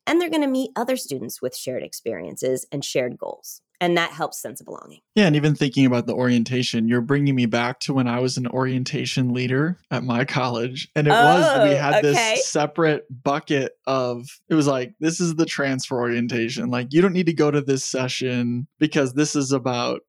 And 0.07 0.21
they're 0.21 0.29
going 0.29 0.41
to 0.43 0.47
meet 0.47 0.71
other 0.75 0.95
students 0.95 1.41
with 1.41 1.55
shared 1.55 1.83
experiences 1.83 2.65
and 2.71 2.85
shared 2.85 3.17
goals 3.17 3.61
and 3.79 3.97
that 3.97 4.11
helps 4.11 4.41
sense 4.41 4.59
of 4.59 4.65
belonging. 4.65 5.01
Yeah, 5.15 5.27
and 5.27 5.35
even 5.35 5.55
thinking 5.55 5.85
about 5.85 6.07
the 6.07 6.13
orientation, 6.13 6.87
you're 6.87 7.01
bringing 7.01 7.35
me 7.35 7.45
back 7.45 7.79
to 7.81 7.93
when 7.93 8.07
I 8.07 8.19
was 8.19 8.37
an 8.37 8.47
orientation 8.47 9.33
leader 9.33 9.77
at 9.91 10.03
my 10.03 10.25
college, 10.25 10.89
and 10.95 11.07
it 11.07 11.11
oh, 11.11 11.23
was 11.23 11.69
we 11.69 11.75
oh, 11.75 11.77
had 11.77 11.95
okay. 11.95 12.01
this 12.01 12.47
separate 12.47 13.05
bucket 13.23 13.73
of 13.85 14.27
it 14.49 14.55
was 14.55 14.67
like 14.67 14.93
this 14.99 15.19
is 15.19 15.35
the 15.35 15.45
transfer 15.45 15.99
orientation. 15.99 16.69
Like 16.69 16.87
you 16.91 17.01
don't 17.01 17.13
need 17.13 17.27
to 17.27 17.33
go 17.33 17.51
to 17.51 17.61
this 17.61 17.83
session 17.83 18.67
because 18.79 19.13
this 19.13 19.35
is 19.35 19.51
about 19.51 20.01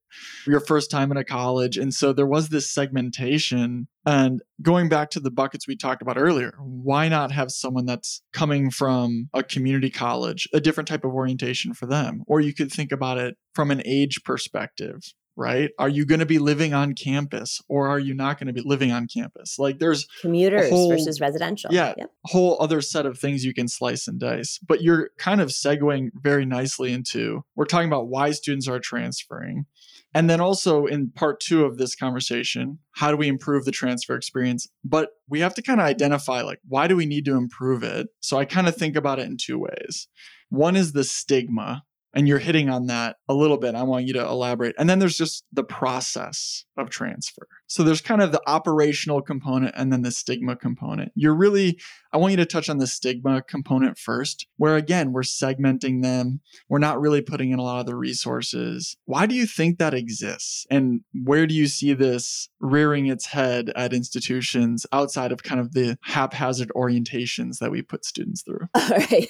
your 0.47 0.61
first 0.61 0.91
time 0.91 1.11
in 1.11 1.17
a 1.17 1.25
college. 1.25 1.77
And 1.77 1.93
so 1.93 2.13
there 2.13 2.27
was 2.27 2.49
this 2.49 2.73
segmentation. 2.73 3.89
And 4.05 4.41
going 4.63 4.89
back 4.89 5.11
to 5.11 5.21
the 5.21 5.31
buckets 5.31 5.67
we 5.67 5.77
talked 5.77 6.03
about 6.03 6.19
earlier, 6.19 6.55
why 6.61 7.09
not 7.09 7.33
have 7.33 7.51
someone 7.51 7.87
that's 7.87 8.23
coming 8.33 8.71
from 8.71 9.29
a 9.35 9.43
community 9.43 9.91
college, 9.91 10.49
a 10.53 10.61
different 10.61 10.89
type 10.89 11.05
of 11.05 11.13
orientation 11.13 11.75
for 11.75 11.87
them? 11.87 12.23
Or 12.27 12.41
you 12.41 12.55
could 12.55 12.73
think 12.73 12.93
about 12.93 13.19
it 13.19 13.37
from 13.57 13.73
an 13.73 13.83
age 13.85 14.23
perspective 14.23 15.01
right? 15.37 15.71
Are 15.79 15.89
you 15.89 16.07
going 16.07 16.21
to 16.21 16.27
be 16.27 16.39
living 16.39 16.73
on 16.73 16.95
campus 16.95 17.61
or 17.69 17.89
are 17.89 17.99
you 17.99 18.15
not 18.15 18.39
going 18.39 18.47
to 18.47 18.53
be 18.53 18.63
living 18.65 18.91
on 18.91 19.07
campus? 19.07 19.59
Like 19.59 19.79
there's 19.79 20.07
commuters 20.23 20.71
whole, 20.71 20.89
versus 20.89 21.21
residential. 21.21 21.73
Yeah. 21.73 21.95
Yep. 21.97 22.11
Whole 22.25 22.57
other 22.59 22.81
set 22.81 23.07
of 23.07 23.19
things 23.19 23.45
you 23.45 23.53
can 23.53 23.69
slice 23.69 24.09
and 24.09 24.19
dice. 24.19 24.59
But 24.67 24.83
you're 24.83 25.11
kind 25.19 25.41
of 25.41 25.51
segueing 25.51 26.09
very 26.15 26.47
nicely 26.47 26.93
into 26.93 27.45
we're 27.55 27.67
talking 27.67 27.89
about 27.89 28.09
why 28.09 28.31
students 28.31 28.67
are 28.67 28.81
transferring. 28.81 29.67
And 30.15 30.31
then 30.31 30.41
also 30.41 30.87
in 30.87 31.11
part 31.11 31.41
two 31.41 31.67
of 31.67 31.77
this 31.77 31.95
conversation, 31.95 32.79
how 32.93 33.11
do 33.11 33.19
we 33.19 33.29
improve 33.29 33.67
the 33.67 33.73
transfer 33.73 34.17
experience? 34.17 34.67
But 34.83 35.11
we 35.29 35.41
have 35.41 35.55
to 35.55 35.63
kind 35.63 35.81
of 35.81 35.87
identify 35.87 36.41
like, 36.41 36.61
why 36.67 36.87
do 36.87 36.97
we 36.97 37.05
need 37.05 37.27
to 37.27 37.37
improve 37.37 37.83
it? 37.83 38.07
So 38.21 38.39
I 38.39 38.47
kind 38.47 38.67
of 38.67 38.75
think 38.75 38.97
about 38.97 39.19
it 39.19 39.27
in 39.27 39.37
two 39.39 39.59
ways. 39.59 40.09
One 40.49 40.77
is 40.77 40.93
the 40.93 41.05
stigma 41.05 41.83
and 42.17 42.27
you're 42.27 42.39
hitting 42.39 42.71
on 42.71 42.87
that 42.87 43.17
a 43.29 43.35
little 43.35 43.59
bit. 43.59 43.75
I 43.75 43.83
want 43.83 44.07
you 44.07 44.15
to 44.15 44.27
elaborate. 44.27 44.75
And 44.79 44.89
then 44.89 44.99
there's 44.99 45.19
just 45.19 45.45
the 45.53 45.63
process 45.63 46.65
of 46.79 46.89
transfer. 46.89 47.47
So 47.67 47.83
there's 47.83 48.01
kind 48.01 48.23
of 48.23 48.33
the 48.33 48.41
operational 48.47 49.21
component 49.21 49.75
and 49.77 49.93
then 49.93 50.01
the 50.01 50.11
stigma 50.11 50.57
component. 50.57 51.13
You're 51.15 51.35
really, 51.35 51.79
I 52.15 52.17
want 52.17 52.31
you 52.31 52.39
to 52.39 52.47
touch 52.47 52.71
on 52.71 52.79
the 52.79 52.87
stigma 52.87 53.43
component 53.43 53.99
first, 53.99 54.47
where 54.57 54.77
again, 54.77 55.13
we're 55.13 55.23
segmenting 55.23 56.03
them. 56.03 56.41
We're 56.71 56.79
not 56.79 57.01
really 57.03 57.21
putting 57.21 57.51
in 57.51 57.59
a 57.59 57.63
lot 57.63 57.81
of 57.81 57.87
the 57.87 57.97
resources. 57.97 58.97
Why 59.05 59.27
do 59.27 59.35
you 59.35 59.45
think 59.47 59.79
that 59.79 59.93
exists? 59.93 60.67
And 60.71 61.03
where 61.13 61.47
do 61.47 61.55
you 61.55 61.67
see 61.67 61.93
this 61.93 62.49
rearing 62.61 63.09
its 63.09 63.27
head 63.27 63.71
at 63.77 63.93
institutions 63.93 64.87
outside 64.91 65.33
of 65.33 65.43
kind 65.43 65.61
of 65.61 65.75
the 65.75 65.99
haphazard 66.03 66.73
orientations 66.75 67.59
that 67.59 67.71
we 67.71 67.83
put 67.83 68.07
students 68.07 68.41
through? 68.41 68.69
All 68.75 68.89
right. 68.89 69.29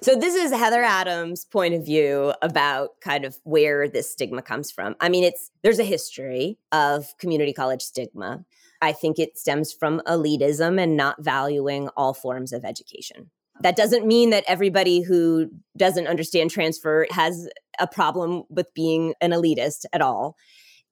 So 0.00 0.16
this 0.16 0.34
is 0.34 0.50
Heather 0.50 0.82
Adams' 0.82 1.44
point 1.44 1.74
of 1.74 1.84
view 1.84 2.32
about 2.42 3.00
kind 3.00 3.24
of 3.24 3.38
where 3.44 3.88
this 3.88 4.10
stigma 4.10 4.42
comes 4.42 4.70
from. 4.70 4.96
I 5.00 5.08
mean, 5.08 5.22
it's 5.22 5.50
there's 5.62 5.78
a 5.78 5.84
history 5.84 6.58
of 6.72 7.06
community 7.18 7.52
college 7.52 7.82
stigma. 7.82 8.44
I 8.80 8.92
think 8.92 9.18
it 9.18 9.38
stems 9.38 9.72
from 9.72 10.02
elitism 10.06 10.80
and 10.80 10.96
not 10.96 11.22
valuing 11.22 11.88
all 11.96 12.12
forms 12.12 12.52
of 12.52 12.64
education. 12.64 13.30
That 13.60 13.76
doesn't 13.76 14.06
mean 14.06 14.30
that 14.30 14.44
everybody 14.48 15.02
who 15.02 15.50
doesn't 15.76 16.08
understand 16.08 16.50
transfer 16.50 17.06
has 17.10 17.48
a 17.78 17.86
problem 17.86 18.42
with 18.50 18.74
being 18.74 19.14
an 19.20 19.30
elitist 19.30 19.84
at 19.92 20.02
all. 20.02 20.36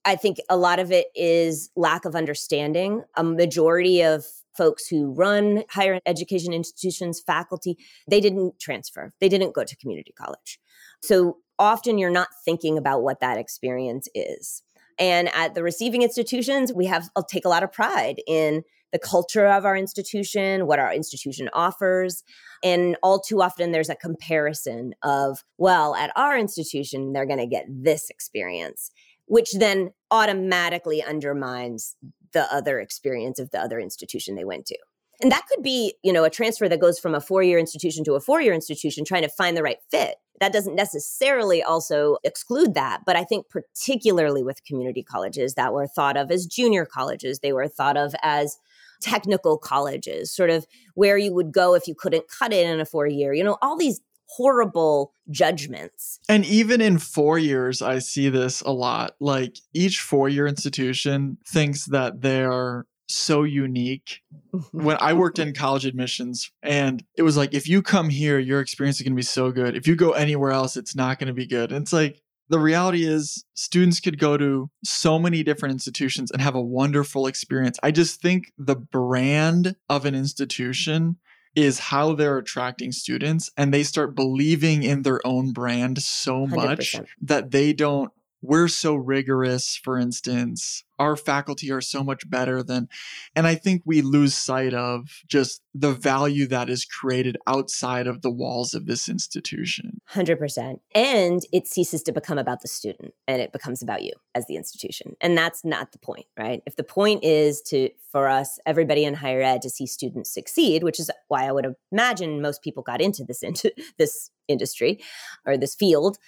I 0.05 0.15
think 0.15 0.39
a 0.49 0.57
lot 0.57 0.79
of 0.79 0.93
it 0.93 1.07
is 1.17 1.71
lack 1.75 2.05
of 2.05 2.15
understanding. 2.15 3.03
A 3.17 3.25
majority 3.25 4.03
of 4.03 4.25
folks 4.57 4.87
who 4.87 5.13
run 5.13 5.65
higher 5.71 6.01
education 6.07 6.53
institutions, 6.53 7.21
faculty, 7.21 7.77
they 8.09 8.21
didn't 8.21 8.59
transfer, 8.61 9.13
they 9.21 9.29
didn't 9.29 9.55
go 9.55 9.65
to 9.65 9.77
community 9.77 10.13
college. 10.17 10.59
So 11.03 11.39
often 11.59 11.99
you're 11.99 12.11
not 12.11 12.29
thinking 12.45 12.79
about 12.79 13.03
what 13.03 13.21
that 13.21 13.39
experience 13.39 14.09
is. 14.15 14.63
And 14.99 15.29
at 15.35 15.55
the 15.55 15.63
receiving 15.63 16.03
institutions, 16.03 16.73
we 16.73 16.87
have 16.87 17.09
I'll 17.17 17.25
take 17.25 17.45
a 17.45 17.49
lot 17.49 17.63
of 17.63 17.73
pride 17.73 18.21
in 18.27 18.63
the 18.93 18.99
culture 18.99 19.47
of 19.47 19.65
our 19.65 19.77
institution, 19.77 20.67
what 20.67 20.79
our 20.79 20.93
institution 20.93 21.49
offers. 21.53 22.23
And 22.63 22.97
all 23.03 23.21
too 23.21 23.41
often, 23.41 23.73
there's 23.73 23.89
a 23.89 23.95
comparison 23.95 24.95
of, 25.03 25.45
well, 25.59 25.95
at 25.95 26.13
our 26.17 26.37
institution, 26.37 27.13
they're 27.13 27.27
going 27.27 27.39
to 27.39 27.47
get 27.47 27.67
this 27.69 28.11
experience, 28.11 28.91
which 29.27 29.53
then 29.53 29.93
automatically 30.11 31.03
undermines 31.03 31.97
the 32.33 32.53
other 32.53 32.81
experience 32.81 33.39
of 33.39 33.51
the 33.51 33.61
other 33.61 33.79
institution 33.79 34.35
they 34.35 34.45
went 34.45 34.67
to. 34.67 34.79
And 35.23 35.31
that 35.31 35.47
could 35.53 35.63
be, 35.63 35.95
you 36.03 36.13
know, 36.13 36.25
a 36.25 36.31
transfer 36.31 36.69
that 36.69 36.81
goes 36.81 36.99
from 36.99 37.15
a 37.15 37.21
four-year 37.21 37.59
institution 37.59 38.05
to 38.05 38.15
a 38.15 38.21
four-year 38.21 38.55
institution 38.55 39.05
trying 39.05 39.23
to 39.23 39.29
find 39.29 39.57
the 39.57 39.63
right 39.63 39.77
fit. 39.91 40.17
That 40.41 40.55
doesn't 40.55 40.75
necessarily 40.75 41.63
also 41.63 42.17
exclude 42.25 42.73
that, 42.73 43.03
but 43.05 43.17
I 43.17 43.25
think 43.25 43.51
particularly 43.51 44.43
with 44.43 44.65
community 44.65 45.03
colleges 45.03 45.55
that 45.55 45.75
were 45.75 45.87
thought 45.87 46.17
of 46.17 46.31
as 46.31 46.47
junior 46.47 46.87
colleges, 46.87 47.41
they 47.41 47.53
were 47.53 47.69
thought 47.69 47.99
of 47.99 48.15
as 48.23 48.57
technical 49.03 49.59
colleges, 49.59 50.33
sort 50.33 50.49
of 50.49 50.67
where 50.95 51.19
you 51.19 51.35
would 51.35 51.53
go 51.53 51.75
if 51.75 51.87
you 51.87 51.95
couldn't 51.95 52.25
cut 52.29 52.55
it 52.55 52.67
in 52.67 52.81
a 52.81 52.87
four 52.87 53.07
year, 53.07 53.35
you 53.35 53.45
know, 53.45 53.59
all 53.61 53.77
these 53.77 54.01
horrible 54.37 55.13
judgments. 55.31 56.21
And 56.29 56.45
even 56.45 56.81
in 56.81 56.99
four 56.99 57.39
years, 57.39 57.83
I 57.83 57.99
see 57.99 58.29
this 58.29 58.61
a 58.61 58.71
lot. 58.71 59.13
Like 59.21 59.57
each 59.75 60.01
four 60.01 60.29
year 60.29 60.47
institution 60.47 61.39
thinks 61.47 61.87
that 61.87 62.23
they're 62.23 62.87
so 63.09 63.43
unique. 63.43 64.21
when 64.73 64.97
I 65.01 65.13
worked 65.15 65.39
in 65.39 65.53
college 65.53 65.85
admissions, 65.85 66.51
and 66.63 67.05
it 67.17 67.23
was 67.23 67.37
like, 67.37 67.55
if 67.55 67.69
you 67.69 67.83
come 67.83 68.09
here, 68.09 68.39
your 68.39 68.61
experience 68.61 68.97
is 68.99 69.03
going 69.03 69.13
to 69.13 69.17
be 69.17 69.23
so 69.23 69.51
good. 69.51 69.77
If 69.77 69.87
you 69.87 69.97
go 69.97 70.13
anywhere 70.13 70.53
else, 70.53 70.77
it's 70.77 70.95
not 70.95 71.19
going 71.19 71.29
to 71.29 71.35
be 71.35 71.47
good. 71.47 71.73
And 71.73 71.83
it's 71.83 71.93
like, 71.93 72.21
the 72.49 72.59
reality 72.59 73.07
is 73.07 73.45
students 73.55 74.01
could 74.01 74.19
go 74.19 74.37
to 74.37 74.69
so 74.85 75.21
many 75.21 75.45
different 75.45 75.73
institutions 75.73 76.33
and 76.33 76.43
have 76.43 76.57
a 76.57 76.61
wonderful 76.61 77.29
experience. 77.29 77.79
I 77.81 77.93
just 77.93 78.21
think 78.21 78.53
the 78.59 78.75
brand 78.75 79.77
of 79.89 80.05
an 80.05 80.17
institution 80.17 81.17
is 81.55 81.79
how 81.79 82.15
they're 82.15 82.39
attracting 82.39 82.93
students 82.93 83.51
and 83.57 83.75
they 83.75 83.83
start 83.83 84.15
believing 84.15 84.83
in 84.83 85.03
their 85.03 85.25
own 85.27 85.53
brand 85.53 86.01
so 86.03 86.47
much 86.47 86.93
100%. 86.95 87.07
that 87.23 87.51
they 87.51 87.73
don't 87.73 88.13
we're 88.43 88.69
so 88.69 88.95
rigorous, 88.95 89.77
for 89.77 89.99
instance. 89.99 90.85
Our 90.99 91.17
faculty 91.17 91.71
are 91.71 91.81
so 91.81 92.05
much 92.05 92.29
better 92.29 92.63
than, 92.63 92.89
and 93.35 93.47
I 93.47 93.55
think 93.55 93.83
we 93.87 94.03
lose 94.03 94.35
sight 94.35 94.75
of 94.75 95.23
just 95.27 95.63
the 95.75 95.93
value 95.93 96.47
that 96.49 96.69
is 96.69 96.85
created 96.85 97.39
outside 97.47 98.07
of 98.07 98.21
the 98.21 98.31
walls 98.31 98.75
of 98.75 98.87
this 98.87 99.09
institution. 99.09 100.01
100%. 100.13 100.81
And 100.95 101.41
it 101.53 101.67
ceases 101.67 102.03
to 102.03 102.13
become 102.13 102.39
about 102.39 102.61
the 102.61 102.69
student 102.69 103.15
and 103.27 103.41
it 103.41 103.53
becomes 103.53 103.83
about 103.83 104.03
you 104.03 104.13
as 104.35 104.47
the 104.47 104.57
institution. 104.57 105.17
And 105.21 105.37
that's 105.37 105.65
not 105.65 105.93
the 105.93 105.99
point, 105.99 106.27
right? 106.39 106.63
If 106.67 106.77
the 106.77 106.85
point 106.85 107.25
is 107.25 107.63
to, 107.69 107.89
for 108.11 108.29
us, 108.29 108.59
everybody 108.67 109.05
in 109.05 109.15
higher 109.15 109.43
ed 109.43 109.63
to 109.63 109.71
see 109.71 109.87
students 109.87 110.33
succeed, 110.33 110.83
which 110.83 111.01
is 111.01 111.11
why 111.29 111.47
I 111.47 111.53
would 111.53 111.75
imagine 111.91 112.43
most 112.43 112.63
people 112.63 112.83
got 112.83 113.01
into 113.01 113.25
this, 113.25 113.43
into 113.43 113.73
this 113.97 114.31
industry 114.49 115.01
or 115.47 115.57
this 115.57 115.75
field 115.75 116.19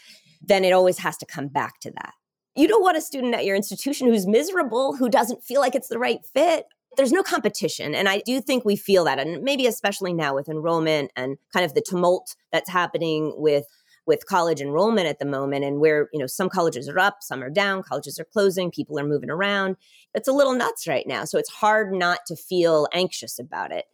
then 0.42 0.64
it 0.64 0.72
always 0.72 0.98
has 0.98 1.16
to 1.18 1.26
come 1.26 1.48
back 1.48 1.80
to 1.80 1.90
that. 1.90 2.14
You 2.54 2.68
don't 2.68 2.82
want 2.82 2.96
a 2.96 3.00
student 3.00 3.34
at 3.34 3.44
your 3.44 3.56
institution 3.56 4.08
who's 4.08 4.26
miserable, 4.26 4.96
who 4.96 5.08
doesn't 5.08 5.42
feel 5.42 5.60
like 5.60 5.74
it's 5.74 5.88
the 5.88 5.98
right 5.98 6.20
fit. 6.34 6.66
There's 6.96 7.12
no 7.12 7.22
competition. 7.22 7.94
And 7.94 8.08
I 8.08 8.20
do 8.26 8.40
think 8.40 8.64
we 8.64 8.76
feel 8.76 9.04
that. 9.04 9.18
And 9.18 9.42
maybe 9.42 9.66
especially 9.66 10.12
now 10.12 10.34
with 10.34 10.48
enrollment 10.48 11.10
and 11.16 11.38
kind 11.52 11.64
of 11.64 11.74
the 11.74 11.80
tumult 11.86 12.36
that's 12.50 12.68
happening 12.68 13.32
with 13.36 13.66
with 14.04 14.26
college 14.26 14.60
enrollment 14.60 15.06
at 15.06 15.18
the 15.20 15.24
moment 15.24 15.64
and 15.64 15.78
where 15.78 16.08
you 16.12 16.18
know 16.18 16.26
some 16.26 16.48
colleges 16.48 16.88
are 16.88 16.98
up 16.98 17.18
some 17.20 17.42
are 17.42 17.48
down 17.48 17.82
colleges 17.82 18.18
are 18.18 18.24
closing 18.24 18.70
people 18.70 18.98
are 18.98 19.06
moving 19.06 19.30
around 19.30 19.76
it's 20.12 20.28
a 20.28 20.32
little 20.32 20.54
nuts 20.54 20.88
right 20.88 21.06
now 21.06 21.24
so 21.24 21.38
it's 21.38 21.50
hard 21.50 21.92
not 21.92 22.18
to 22.26 22.34
feel 22.34 22.88
anxious 22.92 23.38
about 23.38 23.70
it 23.70 23.84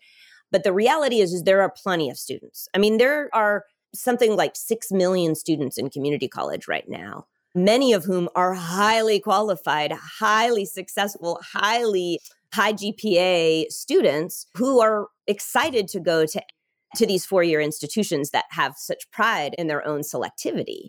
but 0.50 0.64
the 0.64 0.72
reality 0.72 1.20
is 1.20 1.34
is 1.34 1.42
there 1.42 1.60
are 1.60 1.70
plenty 1.70 2.08
of 2.08 2.16
students 2.16 2.68
i 2.74 2.78
mean 2.78 2.96
there 2.96 3.28
are 3.34 3.64
something 3.94 4.36
like 4.36 4.54
6 4.54 4.92
million 4.92 5.34
students 5.34 5.78
in 5.78 5.90
community 5.90 6.28
college 6.28 6.68
right 6.68 6.88
now, 6.88 7.26
many 7.54 7.92
of 7.92 8.04
whom 8.04 8.28
are 8.34 8.54
highly 8.54 9.20
qualified, 9.20 9.92
highly 9.92 10.64
successful, 10.64 11.40
highly 11.52 12.20
high 12.52 12.72
GPA 12.72 13.70
students 13.70 14.46
who 14.54 14.80
are 14.80 15.08
excited 15.26 15.88
to 15.88 16.00
go 16.00 16.26
to 16.26 16.42
to 16.96 17.06
these 17.06 17.26
four-year 17.26 17.60
institutions 17.60 18.30
that 18.30 18.46
have 18.50 18.74
such 18.76 19.10
pride 19.10 19.54
in 19.58 19.66
their 19.66 19.86
own 19.86 20.00
selectivity. 20.00 20.88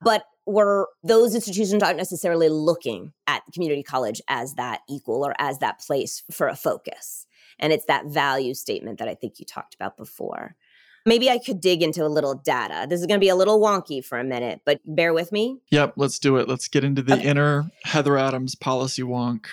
But 0.00 0.24
were 0.46 0.88
those 1.02 1.34
institutions 1.34 1.82
aren't 1.82 1.96
necessarily 1.96 2.48
looking 2.48 3.12
at 3.26 3.42
community 3.52 3.82
college 3.82 4.20
as 4.28 4.54
that 4.54 4.80
equal 4.88 5.24
or 5.24 5.34
as 5.38 5.58
that 5.58 5.80
place 5.80 6.22
for 6.30 6.48
a 6.48 6.56
focus. 6.56 7.26
And 7.58 7.72
it's 7.72 7.86
that 7.86 8.06
value 8.06 8.54
statement 8.54 8.98
that 8.98 9.08
I 9.08 9.14
think 9.14 9.38
you 9.38 9.44
talked 9.44 9.74
about 9.74 9.96
before. 9.96 10.56
Maybe 11.04 11.28
I 11.30 11.38
could 11.38 11.60
dig 11.60 11.82
into 11.82 12.04
a 12.04 12.08
little 12.08 12.34
data. 12.34 12.86
This 12.88 13.00
is 13.00 13.06
going 13.06 13.18
to 13.18 13.24
be 13.24 13.28
a 13.28 13.34
little 13.34 13.60
wonky 13.60 14.04
for 14.04 14.18
a 14.18 14.24
minute, 14.24 14.60
but 14.64 14.80
bear 14.84 15.12
with 15.12 15.32
me. 15.32 15.58
Yep, 15.70 15.94
let's 15.96 16.18
do 16.18 16.36
it. 16.36 16.48
Let's 16.48 16.68
get 16.68 16.84
into 16.84 17.02
the 17.02 17.14
okay. 17.14 17.24
inner 17.24 17.70
Heather 17.84 18.16
Adams 18.16 18.54
policy 18.54 19.02
wonk. 19.02 19.46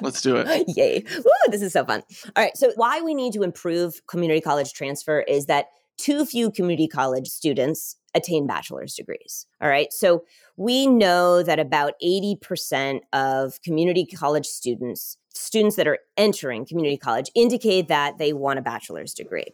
Let's 0.00 0.22
do 0.22 0.36
it. 0.36 0.64
Yay. 0.76 1.04
Woo, 1.16 1.50
this 1.50 1.62
is 1.62 1.72
so 1.72 1.84
fun. 1.84 2.02
All 2.36 2.42
right. 2.42 2.56
So, 2.56 2.72
why 2.76 3.00
we 3.00 3.14
need 3.14 3.32
to 3.34 3.42
improve 3.42 4.00
community 4.06 4.40
college 4.40 4.72
transfer 4.72 5.20
is 5.20 5.46
that 5.46 5.66
too 5.98 6.24
few 6.24 6.50
community 6.50 6.88
college 6.88 7.28
students 7.28 7.96
attain 8.14 8.46
bachelor's 8.46 8.94
degrees. 8.94 9.46
All 9.60 9.68
right. 9.68 9.92
So, 9.92 10.24
we 10.56 10.86
know 10.86 11.42
that 11.42 11.58
about 11.58 11.94
80% 12.04 13.00
of 13.12 13.60
community 13.62 14.04
college 14.04 14.46
students 14.46 15.16
students 15.34 15.76
that 15.76 15.86
are 15.86 15.98
entering 16.16 16.66
community 16.66 16.96
college 16.96 17.30
indicate 17.34 17.88
that 17.88 18.18
they 18.18 18.32
want 18.32 18.58
a 18.58 18.62
bachelor's 18.62 19.14
degree. 19.14 19.46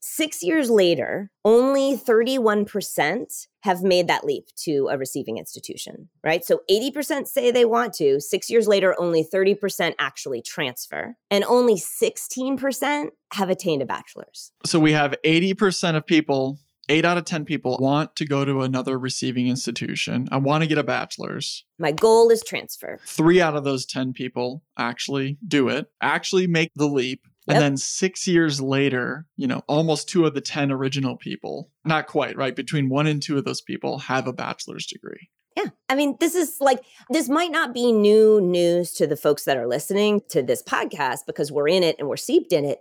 Six 0.00 0.42
years 0.42 0.70
later, 0.70 1.30
only 1.44 1.96
31% 1.96 3.46
have 3.62 3.82
made 3.82 4.08
that 4.08 4.24
leap 4.24 4.46
to 4.56 4.88
a 4.90 4.98
receiving 4.98 5.38
institution, 5.38 6.08
right? 6.22 6.44
So 6.44 6.60
80% 6.70 7.26
say 7.26 7.50
they 7.50 7.64
want 7.64 7.94
to. 7.94 8.20
Six 8.20 8.50
years 8.50 8.68
later, 8.68 8.94
only 8.98 9.24
30% 9.24 9.94
actually 9.98 10.42
transfer, 10.42 11.16
and 11.30 11.44
only 11.44 11.76
16% 11.76 13.08
have 13.32 13.50
attained 13.50 13.82
a 13.82 13.86
bachelor's. 13.86 14.52
So 14.66 14.78
we 14.78 14.92
have 14.92 15.14
80% 15.24 15.96
of 15.96 16.06
people 16.06 16.58
eight 16.88 17.04
out 17.04 17.18
of 17.18 17.24
10 17.24 17.44
people 17.44 17.76
want 17.80 18.16
to 18.16 18.24
go 18.24 18.44
to 18.44 18.62
another 18.62 18.98
receiving 18.98 19.48
institution. 19.48 20.28
I 20.30 20.38
want 20.38 20.62
to 20.62 20.68
get 20.68 20.78
a 20.78 20.84
bachelor's. 20.84 21.64
My 21.78 21.92
goal 21.92 22.30
is 22.30 22.42
transfer. 22.42 22.98
Three 23.06 23.40
out 23.40 23.56
of 23.56 23.64
those 23.64 23.86
10 23.86 24.12
people 24.12 24.62
actually 24.78 25.38
do 25.46 25.68
it, 25.68 25.86
actually 26.00 26.46
make 26.46 26.72
the 26.74 26.86
leap. 26.86 27.22
Yep. 27.46 27.54
And 27.56 27.62
then 27.62 27.76
six 27.76 28.26
years 28.26 28.60
later, 28.60 29.26
you 29.36 29.46
know, 29.46 29.62
almost 29.68 30.08
two 30.08 30.24
of 30.24 30.34
the 30.34 30.40
10 30.40 30.72
original 30.72 31.16
people, 31.16 31.70
not 31.84 32.06
quite, 32.06 32.36
right? 32.36 32.56
Between 32.56 32.88
one 32.88 33.06
and 33.06 33.22
two 33.22 33.36
of 33.36 33.44
those 33.44 33.60
people 33.60 33.98
have 33.98 34.26
a 34.26 34.32
bachelor's 34.32 34.86
degree. 34.86 35.28
Yeah. 35.56 35.66
I 35.88 35.94
mean, 35.94 36.16
this 36.20 36.34
is 36.34 36.56
like, 36.60 36.82
this 37.10 37.28
might 37.28 37.52
not 37.52 37.74
be 37.74 37.92
new 37.92 38.40
news 38.40 38.92
to 38.94 39.06
the 39.06 39.16
folks 39.16 39.44
that 39.44 39.56
are 39.56 39.68
listening 39.68 40.22
to 40.30 40.42
this 40.42 40.62
podcast 40.62 41.20
because 41.26 41.52
we're 41.52 41.68
in 41.68 41.82
it 41.82 41.96
and 41.98 42.08
we're 42.08 42.16
seeped 42.16 42.52
in 42.52 42.64
it. 42.64 42.80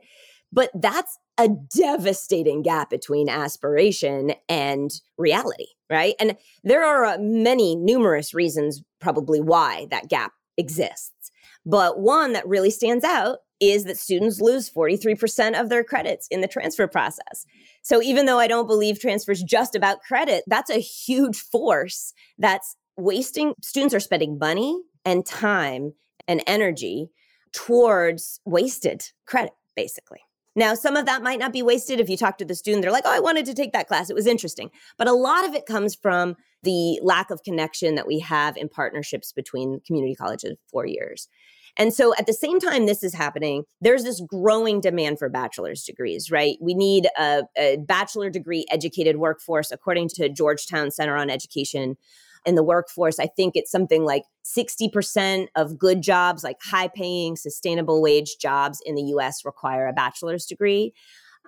But 0.51 0.69
that's 0.73 1.17
a 1.37 1.49
devastating 1.49 2.61
gap 2.61 2.89
between 2.89 3.29
aspiration 3.29 4.33
and 4.47 4.91
reality, 5.17 5.67
right? 5.89 6.15
And 6.19 6.37
there 6.63 6.83
are 6.83 7.05
uh, 7.05 7.17
many, 7.19 7.75
numerous 7.75 8.33
reasons 8.33 8.83
probably 8.99 9.41
why 9.41 9.87
that 9.89 10.09
gap 10.09 10.33
exists. 10.57 11.31
But 11.65 11.99
one 11.99 12.33
that 12.33 12.47
really 12.47 12.69
stands 12.69 13.03
out 13.03 13.39
is 13.59 13.85
that 13.85 13.97
students 13.97 14.41
lose 14.41 14.69
43% 14.69 15.59
of 15.59 15.69
their 15.69 15.83
credits 15.83 16.27
in 16.29 16.41
the 16.41 16.47
transfer 16.47 16.87
process. 16.87 17.45
So 17.81 18.01
even 18.01 18.25
though 18.25 18.39
I 18.39 18.47
don't 18.47 18.67
believe 18.67 18.99
transfer 18.99 19.31
is 19.31 19.41
just 19.41 19.75
about 19.75 20.01
credit, 20.01 20.43
that's 20.47 20.69
a 20.69 20.79
huge 20.79 21.37
force 21.37 22.13
that's 22.37 22.75
wasting. 22.97 23.53
Students 23.61 23.95
are 23.95 23.99
spending 24.01 24.37
money 24.37 24.81
and 25.05 25.25
time 25.25 25.93
and 26.27 26.43
energy 26.45 27.09
towards 27.53 28.41
wasted 28.45 29.03
credit, 29.25 29.53
basically. 29.75 30.19
Now, 30.55 30.75
some 30.75 30.95
of 30.95 31.05
that 31.07 31.23
might 31.23 31.39
not 31.39 31.51
be 31.51 31.63
wasted 31.63 31.99
if 31.99 32.09
you 32.09 32.17
talk 32.17 32.37
to 32.37 32.45
the 32.45 32.55
student. 32.55 32.83
They're 32.83 32.91
like, 32.91 33.05
oh, 33.05 33.15
I 33.15 33.19
wanted 33.19 33.45
to 33.45 33.53
take 33.53 33.73
that 33.73 33.87
class. 33.87 34.09
It 34.09 34.15
was 34.15 34.27
interesting. 34.27 34.69
But 34.97 35.07
a 35.07 35.13
lot 35.13 35.45
of 35.45 35.55
it 35.55 35.65
comes 35.65 35.95
from 35.95 36.35
the 36.61 36.99
lack 37.01 37.31
of 37.31 37.43
connection 37.43 37.95
that 37.95 38.07
we 38.07 38.19
have 38.19 38.55
in 38.55 38.69
partnerships 38.69 39.31
between 39.31 39.81
community 39.85 40.15
colleges 40.15 40.57
four 40.71 40.85
years. 40.85 41.27
And 41.75 41.91
so 41.91 42.13
at 42.19 42.27
the 42.27 42.33
same 42.33 42.59
time 42.59 42.85
this 42.85 43.03
is 43.03 43.15
happening, 43.15 43.63
there's 43.81 44.03
this 44.03 44.21
growing 44.21 44.79
demand 44.79 45.17
for 45.17 45.27
bachelor's 45.27 45.83
degrees, 45.83 46.29
right? 46.29 46.57
We 46.61 46.75
need 46.75 47.07
a, 47.17 47.43
a 47.57 47.77
bachelor 47.77 48.29
degree 48.29 48.65
educated 48.69 49.17
workforce, 49.17 49.71
according 49.71 50.09
to 50.09 50.29
Georgetown 50.29 50.91
Center 50.91 51.15
on 51.15 51.31
Education 51.31 51.97
in 52.45 52.55
the 52.55 52.63
workforce. 52.63 53.19
I 53.19 53.27
think 53.27 53.55
it's 53.55 53.71
something 53.71 54.03
like 54.03 54.23
60% 54.45 55.47
of 55.55 55.77
good 55.77 56.01
jobs, 56.01 56.43
like 56.43 56.57
high 56.61 56.89
paying, 56.89 57.35
sustainable 57.35 58.01
wage 58.01 58.37
jobs 58.41 58.79
in 58.85 58.95
the 58.95 59.03
US, 59.15 59.45
require 59.45 59.87
a 59.87 59.93
bachelor's 59.93 60.45
degree. 60.45 60.93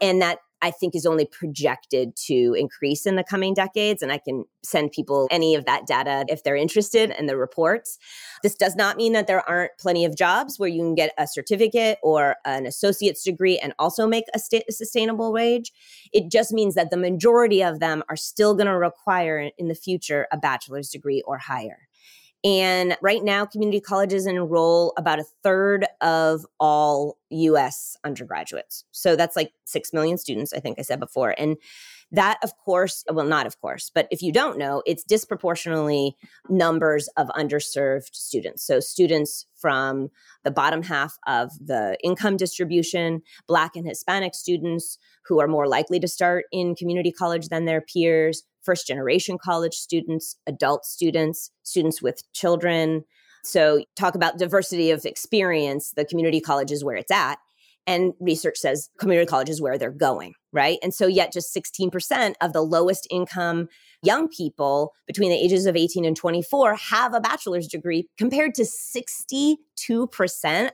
And 0.01 0.21
that 0.21 0.39
I 0.62 0.72
think 0.72 0.96
is 0.96 1.06
only 1.06 1.26
projected 1.26 2.15
to 2.28 2.56
increase 2.58 3.06
in 3.06 3.15
the 3.15 3.24
coming 3.24 3.54
decades. 3.54 4.02
And 4.02 4.12
I 4.12 4.18
can 4.18 4.46
send 4.63 4.91
people 4.91 5.28
any 5.30 5.56
of 5.56 5.65
that 5.65 5.86
data 5.86 6.26
if 6.28 6.44
they're 6.44 6.56
interested 6.56 7.12
in 7.18 7.28
the 7.28 7.38
reports. 7.38 7.98
This 8.41 8.56
does 8.56 8.76
not 8.76 8.98
mean 8.98 9.13
that 9.13 9.28
there 9.28 9.48
aren't 9.48 9.78
plenty 9.78 10.06
of 10.06 10.15
jobs 10.15 10.58
where 10.58 10.70
you 10.70 10.82
can 10.82 10.96
get 10.96 11.13
a 11.18 11.28
certificate 11.28 12.00
or 12.02 12.38
an 12.46 12.65
associate's 12.65 13.24
degree 13.24 13.60
and 13.60 13.74
also 13.80 14.08
make 14.08 14.26
a, 14.34 14.39
sta- 14.39 14.63
a 14.68 14.72
sustainable 14.72 15.32
wage. 15.32 15.72
It 16.13 16.32
just 16.32 16.52
means 16.52 16.76
that 16.76 16.89
the 16.89 16.98
majority 16.98 17.62
of 17.62 17.80
them 17.80 18.04
are 18.10 18.15
still 18.15 18.56
going 18.56 18.68
to 18.68 18.78
require 18.78 19.52
in 19.58 19.68
the 19.68 19.76
future 19.76 20.28
a 20.32 20.38
bachelor's 20.38 20.89
degree 20.89 21.22
or 21.26 21.38
higher. 21.38 21.88
And 22.45 22.95
right 23.01 23.23
now, 23.23 23.43
community 23.43 23.81
colleges 23.81 24.27
enroll 24.27 24.93
about 24.97 25.17
a 25.17 25.25
third 25.41 25.88
of 25.99 26.45
all 26.60 27.17
US 27.31 27.97
undergraduates. 28.05 28.86
So 28.91 29.15
that's 29.15 29.36
like 29.36 29.51
6 29.65 29.91
million 29.93 30.19
students, 30.19 30.53
I 30.53 30.60
think 30.60 30.77
I 30.77 30.84
said 30.84 30.99
before. 30.99 31.34
And 31.39 31.58
that, 32.15 32.39
of 32.43 32.58
course, 32.58 33.04
well, 33.12 33.25
not 33.25 33.45
of 33.45 33.60
course, 33.60 33.91
but 33.93 34.08
if 34.12 34.21
you 34.21 34.32
don't 34.32 34.58
know, 34.58 34.82
it's 34.86 35.04
disproportionately 35.04 36.15
numbers 36.49 37.08
of 37.17 37.28
underserved 37.30 38.13
students. 38.13 38.65
So 38.65 38.80
students 38.80 39.45
from 39.56 40.10
the 40.43 40.51
bottom 40.51 40.84
half 40.84 41.17
of 41.28 41.51
the 41.60 41.97
income 42.04 42.38
distribution, 42.38 43.21
Black 43.47 43.75
and 43.75 43.88
Hispanic 43.88 44.34
students 44.36 44.97
who 45.25 45.39
are 45.39 45.47
more 45.47 45.67
likely 45.67 45.99
to 45.99 46.08
start 46.08 46.45
in 46.51 46.75
community 46.75 47.12
college 47.12 47.49
than 47.49 47.65
their 47.65 47.82
peers, 47.82 48.43
first 48.63 48.88
generation 48.88 49.38
college 49.38 49.75
students, 49.75 50.38
adult 50.47 50.86
students, 50.86 51.51
students 51.63 52.01
with 52.01 52.21
children. 52.34 53.04
So, 53.43 53.84
talk 53.95 54.15
about 54.15 54.39
diversity 54.39 54.89
of 54.89 55.06
experience. 55.06 55.93
The 55.95 56.06
community 56.06 56.41
college 56.41 56.71
is 56.71 56.84
where 56.84 56.95
it's 56.95 57.12
at. 57.12 57.38
And 57.88 58.13
research 58.19 58.58
says 58.58 58.89
community 58.99 59.28
college 59.28 59.49
is 59.49 59.62
where 59.62 59.78
they're 59.78 59.91
going, 59.91 60.34
right? 60.56 60.80
And 60.82 60.94
so, 60.94 61.06
yet 61.08 61.32
just 61.34 61.54
16% 61.54 62.34
of 62.41 62.54
the 62.54 62.62
lowest 62.62 63.08
income 63.12 63.68
young 64.02 64.28
people 64.28 64.94
between 65.08 65.30
the 65.30 65.38
ages 65.38 65.65
of 65.65 65.76
18 65.76 66.06
and 66.06 66.15
24 66.15 66.76
have 66.76 67.13
a 67.13 67.20
bachelor's 67.20 67.68
degree 67.68 68.08
compared 68.18 68.56
to 68.56 68.63
62% 68.63 69.58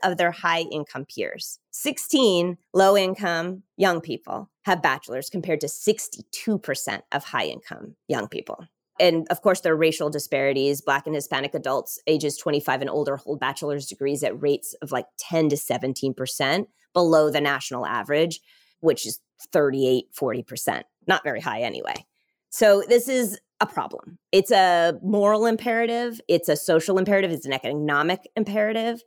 of 0.03 0.17
their 0.17 0.31
high 0.31 0.61
income 0.71 1.05
peers. 1.05 1.59
16 1.71 2.57
low 2.73 2.95
income 2.97 3.63
young 3.77 4.01
people 4.01 4.49
have 4.63 4.81
bachelors 4.81 5.29
compared 5.29 5.61
to 5.61 5.67
62% 5.67 7.01
of 7.11 7.23
high 7.23 7.45
income 7.45 7.95
young 8.07 8.27
people. 8.27 8.65
And 8.99 9.25
of 9.31 9.41
course, 9.41 9.61
there 9.61 9.73
are 9.73 9.77
racial 9.77 10.11
disparities. 10.11 10.81
Black 10.81 11.07
and 11.07 11.15
Hispanic 11.15 11.55
adults 11.55 11.97
ages 12.05 12.37
25 12.37 12.81
and 12.81 12.89
older 12.89 13.17
hold 13.17 13.39
bachelor's 13.39 13.87
degrees 13.87 14.21
at 14.23 14.39
rates 14.39 14.75
of 14.81 14.91
like 14.91 15.07
10 15.17 15.49
to 15.49 15.55
17% 15.55 16.67
below 16.93 17.31
the 17.31 17.41
national 17.41 17.85
average, 17.85 18.41
which 18.81 19.07
is 19.07 19.19
38, 19.51 20.05
40%. 20.19 20.83
Not 21.07 21.23
very 21.23 21.41
high 21.41 21.61
anyway. 21.61 22.05
So 22.49 22.83
this 22.87 23.07
is 23.07 23.39
a 23.61 23.65
problem. 23.65 24.17
It's 24.31 24.51
a 24.51 24.99
moral 25.03 25.45
imperative, 25.45 26.19
it's 26.27 26.49
a 26.49 26.55
social 26.55 26.97
imperative, 26.97 27.31
it's 27.31 27.45
an 27.45 27.53
economic 27.53 28.29
imperative. 28.35 29.01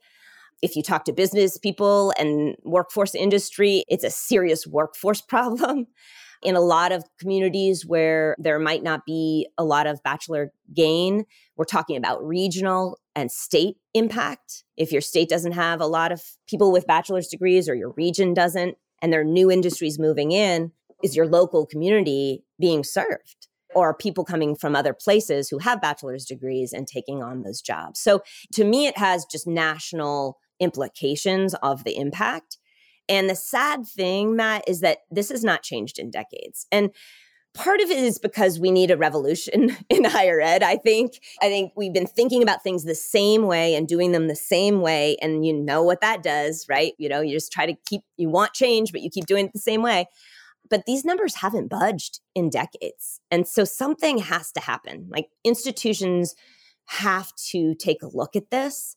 If 0.62 0.77
you 0.77 0.83
talk 0.83 1.05
to 1.05 1.12
business 1.12 1.59
people 1.59 2.12
and 2.18 2.57
workforce 2.64 3.14
industry, 3.14 3.85
it's 3.88 4.05
a 4.05 4.11
serious 4.11 4.66
workforce 4.66 5.20
problem. 5.29 5.87
In 6.42 6.57
a 6.57 6.61
lot 6.61 6.92
of 6.92 7.05
communities 7.18 7.87
where 7.87 8.37
there 8.38 8.59
might 8.59 8.83
not 8.83 9.07
be 9.07 9.49
a 9.57 9.64
lot 9.64 9.87
of 9.87 10.03
bachelor 10.03 10.53
gain, 10.75 11.25
we're 11.57 11.64
talking 11.64 11.97
about 11.97 12.23
regional 12.23 12.99
and 13.16 13.33
state 13.33 13.77
impact. 13.94 14.64
If 14.77 14.92
your 14.92 15.01
state 15.01 15.31
doesn't 15.31 15.53
have 15.53 15.81
a 15.81 15.87
lot 15.87 16.12
of 16.12 16.23
people 16.47 16.70
with 16.70 16.87
bachelor's 16.87 17.29
degrees 17.29 17.66
or 17.66 17.75
your 17.75 17.92
region 17.97 18.35
doesn't, 18.35 18.77
and 19.05 19.12
there 19.12 19.21
are 19.21 19.25
new 19.25 19.51
industries 19.51 19.99
moving 19.99 20.33
in, 20.33 20.73
is 21.03 21.14
your 21.14 21.27
local 21.27 21.67
community 21.67 22.43
being 22.59 22.83
served? 22.83 23.49
Or 23.75 23.93
people 23.93 24.25
coming 24.25 24.57
from 24.57 24.75
other 24.75 24.95
places 24.95 25.51
who 25.51 25.59
have 25.59 25.83
bachelor's 25.83 26.25
degrees 26.25 26.73
and 26.73 26.87
taking 26.87 27.23
on 27.23 27.43
those 27.43 27.61
jobs? 27.61 28.01
So 28.01 28.23
to 28.55 28.64
me, 28.64 28.87
it 28.87 28.97
has 28.97 29.27
just 29.27 29.47
national 29.47 30.38
implications 30.59 31.55
of 31.57 31.85
the 31.85 31.99
impact. 31.99 32.57
And 33.07 33.29
the 33.29 33.35
sad 33.35 33.87
thing, 33.87 34.37
Matt, 34.37 34.64
is 34.67 34.81
that 34.81 35.01
this 35.11 35.29
has 35.29 35.45
not 35.45 35.62
changed 35.62 35.99
in 35.99 36.11
decades. 36.11 36.67
And 36.73 36.88
part 37.55 37.81
of 37.81 37.90
it 37.90 37.99
is 37.99 38.19
because 38.19 38.59
we 38.59 38.71
need 38.71 38.90
a 38.90 38.97
revolution 38.97 39.77
in 39.88 40.05
higher 40.05 40.40
ed 40.40 40.62
i 40.62 40.77
think 40.77 41.21
i 41.40 41.49
think 41.49 41.73
we've 41.77 41.95
been 41.95 42.07
thinking 42.07 42.43
about 42.43 42.62
things 42.62 42.85
the 42.85 42.95
same 42.95 43.47
way 43.47 43.75
and 43.75 43.88
doing 43.88 44.12
them 44.12 44.29
the 44.29 44.37
same 44.37 44.81
way 44.81 45.17
and 45.23 45.47
you 45.47 45.53
know 45.53 45.83
what 45.83 46.01
that 46.01 46.23
does 46.23 46.67
right 46.69 46.95
you 46.99 47.09
know 47.09 47.21
you 47.21 47.33
just 47.33 47.53
try 47.53 47.64
to 47.64 47.75
keep 47.87 48.03
you 48.17 48.29
want 48.29 48.53
change 48.53 48.93
but 48.93 49.03
you 49.03 49.11
keep 49.11 49.27
doing 49.27 49.47
it 49.47 49.53
the 49.53 49.59
same 49.59 49.83
way 49.83 50.07
but 50.71 50.87
these 50.87 51.05
numbers 51.05 51.37
haven't 51.37 51.69
budged 51.69 52.21
in 52.35 52.51
decades. 52.51 53.21
And 53.31 53.47
so 53.47 53.64
something 53.64 54.19
has 54.19 54.51
to 54.53 54.61
happen. 54.61 55.09
Like 55.11 55.29
institutions 55.45 56.35
have 56.87 57.33
to 57.51 57.75
take 57.75 58.03
a 58.03 58.09
look 58.09 58.37
at 58.37 58.51
this 58.51 58.97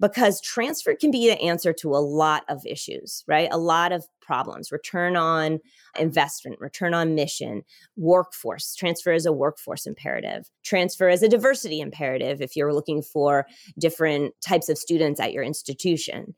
because 0.00 0.40
transfer 0.40 0.94
can 0.94 1.10
be 1.10 1.28
the 1.28 1.40
answer 1.40 1.72
to 1.74 1.90
a 1.90 1.98
lot 1.98 2.44
of 2.48 2.64
issues, 2.66 3.22
right? 3.28 3.48
A 3.52 3.58
lot 3.58 3.92
of 3.92 4.06
problems. 4.20 4.72
Return 4.72 5.16
on 5.16 5.60
investment, 5.98 6.58
return 6.60 6.94
on 6.94 7.14
mission, 7.14 7.62
workforce. 7.96 8.74
Transfer 8.74 9.12
is 9.12 9.26
a 9.26 9.32
workforce 9.32 9.86
imperative. 9.86 10.50
Transfer 10.64 11.08
is 11.08 11.22
a 11.22 11.28
diversity 11.28 11.80
imperative 11.80 12.40
if 12.40 12.56
you're 12.56 12.72
looking 12.72 13.02
for 13.02 13.46
different 13.78 14.34
types 14.40 14.68
of 14.68 14.78
students 14.78 15.20
at 15.20 15.32
your 15.32 15.42
institution 15.42 16.34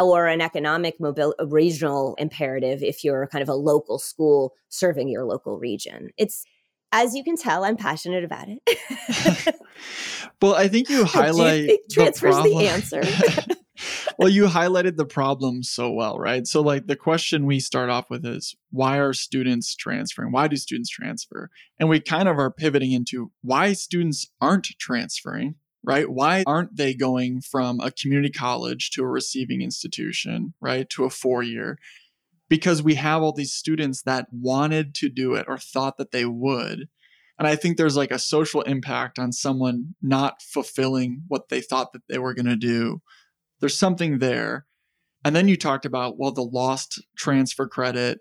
or 0.00 0.26
an 0.26 0.40
economic 0.40 0.98
mobile 0.98 1.34
regional 1.48 2.14
imperative 2.14 2.82
if 2.82 3.04
you're 3.04 3.26
kind 3.26 3.42
of 3.42 3.48
a 3.48 3.54
local 3.54 3.98
school 3.98 4.54
serving 4.70 5.08
your 5.08 5.24
local 5.24 5.58
region. 5.58 6.08
It's 6.16 6.44
as 6.92 7.14
you 7.14 7.24
can 7.24 7.36
tell, 7.36 7.64
I'm 7.64 7.76
passionate 7.76 8.22
about 8.22 8.46
it. 8.48 9.56
well, 10.42 10.54
I 10.54 10.68
think 10.68 10.88
you 10.88 11.04
highlight 11.06 11.68
you 11.68 11.78
transfers 11.90 12.36
the, 12.36 12.42
the 12.42 12.68
answer. 12.68 13.02
well, 14.18 14.28
you 14.28 14.44
highlighted 14.44 14.96
the 14.96 15.06
problem 15.06 15.62
so 15.62 15.90
well, 15.90 16.18
right? 16.18 16.46
So, 16.46 16.60
like, 16.60 16.86
the 16.86 16.96
question 16.96 17.46
we 17.46 17.58
start 17.58 17.88
off 17.88 18.10
with 18.10 18.24
is 18.26 18.54
why 18.70 18.98
are 18.98 19.14
students 19.14 19.74
transferring? 19.74 20.32
Why 20.32 20.48
do 20.48 20.56
students 20.56 20.90
transfer? 20.90 21.50
And 21.80 21.88
we 21.88 21.98
kind 21.98 22.28
of 22.28 22.38
are 22.38 22.50
pivoting 22.50 22.92
into 22.92 23.32
why 23.40 23.72
students 23.72 24.28
aren't 24.40 24.66
transferring 24.78 25.56
right? 25.84 26.08
Why 26.08 26.44
aren't 26.46 26.76
they 26.76 26.94
going 26.94 27.40
from 27.40 27.80
a 27.80 27.90
community 27.90 28.30
college 28.30 28.90
to 28.92 29.02
a 29.02 29.08
receiving 29.08 29.62
institution, 29.62 30.54
right? 30.60 30.88
To 30.90 31.04
a 31.04 31.10
four 31.10 31.42
year? 31.42 31.78
Because 32.52 32.82
we 32.82 32.96
have 32.96 33.22
all 33.22 33.32
these 33.32 33.54
students 33.54 34.02
that 34.02 34.26
wanted 34.30 34.94
to 34.96 35.08
do 35.08 35.32
it 35.36 35.46
or 35.48 35.56
thought 35.56 35.96
that 35.96 36.10
they 36.10 36.26
would. 36.26 36.86
And 37.38 37.48
I 37.48 37.56
think 37.56 37.78
there's 37.78 37.96
like 37.96 38.10
a 38.10 38.18
social 38.18 38.60
impact 38.60 39.18
on 39.18 39.32
someone 39.32 39.94
not 40.02 40.42
fulfilling 40.42 41.22
what 41.28 41.48
they 41.48 41.62
thought 41.62 41.94
that 41.94 42.02
they 42.10 42.18
were 42.18 42.34
going 42.34 42.44
to 42.44 42.56
do. 42.56 43.00
There's 43.60 43.78
something 43.78 44.18
there. 44.18 44.66
And 45.24 45.34
then 45.34 45.48
you 45.48 45.56
talked 45.56 45.86
about, 45.86 46.18
well, 46.18 46.30
the 46.30 46.42
lost 46.42 47.02
transfer 47.16 47.66
credit 47.66 48.18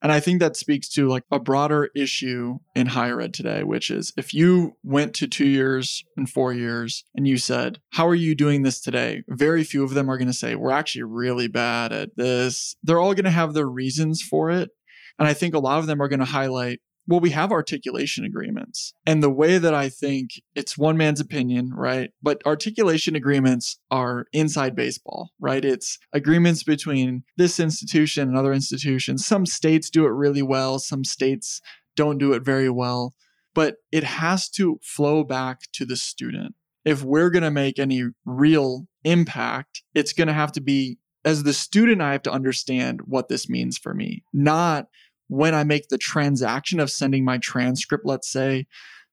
and 0.00 0.12
I 0.12 0.20
think 0.20 0.40
that 0.40 0.56
speaks 0.56 0.88
to 0.90 1.08
like 1.08 1.24
a 1.30 1.40
broader 1.40 1.90
issue 1.94 2.58
in 2.74 2.86
higher 2.86 3.20
ed 3.20 3.34
today, 3.34 3.64
which 3.64 3.90
is 3.90 4.12
if 4.16 4.32
you 4.32 4.76
went 4.84 5.14
to 5.14 5.26
two 5.26 5.46
years 5.46 6.04
and 6.16 6.30
four 6.30 6.52
years 6.52 7.04
and 7.14 7.26
you 7.26 7.36
said, 7.36 7.80
How 7.92 8.06
are 8.06 8.14
you 8.14 8.34
doing 8.34 8.62
this 8.62 8.80
today? 8.80 9.24
Very 9.28 9.64
few 9.64 9.82
of 9.82 9.94
them 9.94 10.08
are 10.08 10.16
going 10.16 10.28
to 10.28 10.32
say, 10.34 10.54
We're 10.54 10.70
actually 10.70 11.02
really 11.04 11.48
bad 11.48 11.92
at 11.92 12.16
this. 12.16 12.76
They're 12.82 13.00
all 13.00 13.14
going 13.14 13.24
to 13.24 13.30
have 13.30 13.54
their 13.54 13.68
reasons 13.68 14.22
for 14.22 14.50
it. 14.50 14.70
And 15.18 15.26
I 15.26 15.34
think 15.34 15.54
a 15.54 15.58
lot 15.58 15.80
of 15.80 15.86
them 15.86 16.00
are 16.00 16.08
going 16.08 16.20
to 16.20 16.24
highlight 16.24 16.80
well, 17.08 17.20
we 17.20 17.30
have 17.30 17.50
articulation 17.50 18.26
agreements. 18.26 18.92
And 19.06 19.22
the 19.22 19.30
way 19.30 19.56
that 19.56 19.72
I 19.72 19.88
think 19.88 20.32
it's 20.54 20.76
one 20.76 20.98
man's 20.98 21.20
opinion, 21.20 21.72
right? 21.74 22.10
But 22.22 22.42
articulation 22.44 23.16
agreements 23.16 23.80
are 23.90 24.26
inside 24.34 24.76
baseball, 24.76 25.30
right? 25.40 25.64
It's 25.64 25.98
agreements 26.12 26.62
between 26.62 27.24
this 27.38 27.58
institution 27.58 28.28
and 28.28 28.36
other 28.36 28.52
institutions. 28.52 29.24
Some 29.24 29.46
states 29.46 29.88
do 29.88 30.04
it 30.04 30.10
really 30.10 30.42
well, 30.42 30.78
some 30.78 31.02
states 31.02 31.62
don't 31.96 32.18
do 32.18 32.34
it 32.34 32.44
very 32.44 32.68
well, 32.68 33.14
but 33.54 33.76
it 33.90 34.04
has 34.04 34.50
to 34.50 34.78
flow 34.82 35.24
back 35.24 35.60
to 35.72 35.86
the 35.86 35.96
student. 35.96 36.54
If 36.84 37.02
we're 37.02 37.30
going 37.30 37.42
to 37.42 37.50
make 37.50 37.78
any 37.78 38.04
real 38.26 38.86
impact, 39.02 39.82
it's 39.94 40.12
going 40.12 40.28
to 40.28 40.34
have 40.34 40.52
to 40.52 40.60
be 40.60 40.98
as 41.24 41.42
the 41.42 41.52
student, 41.52 42.00
I 42.00 42.12
have 42.12 42.22
to 42.22 42.32
understand 42.32 43.00
what 43.04 43.28
this 43.28 43.48
means 43.50 43.76
for 43.76 43.92
me, 43.92 44.22
not 44.32 44.86
when 45.28 45.54
I 45.54 45.64
make 45.64 45.88
the 45.88 45.98
transaction 45.98 46.80
of 46.80 46.90
sending 46.90 47.24
my 47.24 47.38
transcript, 47.38 48.04
let's 48.04 48.30
say, 48.30 48.66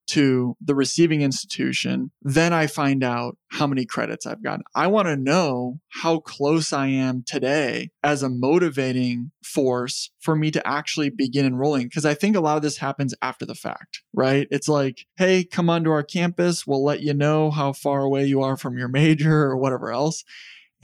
to 0.08 0.56
the 0.62 0.75
receiving 0.75 1.21
institution, 1.21 2.12
then 2.21 2.54
I 2.54 2.67
find 2.67 3.04
out 3.04 3.38
how 3.47 3.65
many 3.65 3.86
credits 3.86 4.25
I've 4.25 4.43
gotten. 4.43 4.63
I 4.75 4.88
want 4.88 5.08
to 5.08 5.15
know 5.15 5.80
how 5.89 6.19
close 6.19 6.71
I 6.71 6.88
am 6.88 7.23
today 7.25 7.89
as 8.04 8.21
a 8.21 8.30
motivating 8.30 9.32
force 9.43 10.12
for 10.19 10.36
me 10.36 10.51
to 10.51 10.67
actually 10.67 11.10
begin 11.10 11.45
enrolling. 11.45 11.88
Because 11.88 12.06
I 12.06 12.13
think 12.13 12.36
a 12.36 12.39
lot 12.39 12.58
of 12.58 12.62
this 12.62 12.78
happens 12.78 13.15
after 13.21 13.45
the 13.45 13.56
fact, 13.56 14.04
right? 14.13 14.47
It's 14.51 14.67
like, 14.67 15.08
hey, 15.17 15.43
come 15.43 15.69
onto 15.69 15.89
our 15.89 16.04
campus. 16.04 16.67
We'll 16.67 16.84
let 16.84 17.01
you 17.01 17.13
know 17.13 17.49
how 17.49 17.73
far 17.73 18.01
away 18.01 18.25
you 18.25 18.41
are 18.41 18.58
from 18.58 18.78
your 18.78 18.89
major 18.89 19.43
or 19.43 19.58
whatever 19.58 19.91
else. 19.91 20.23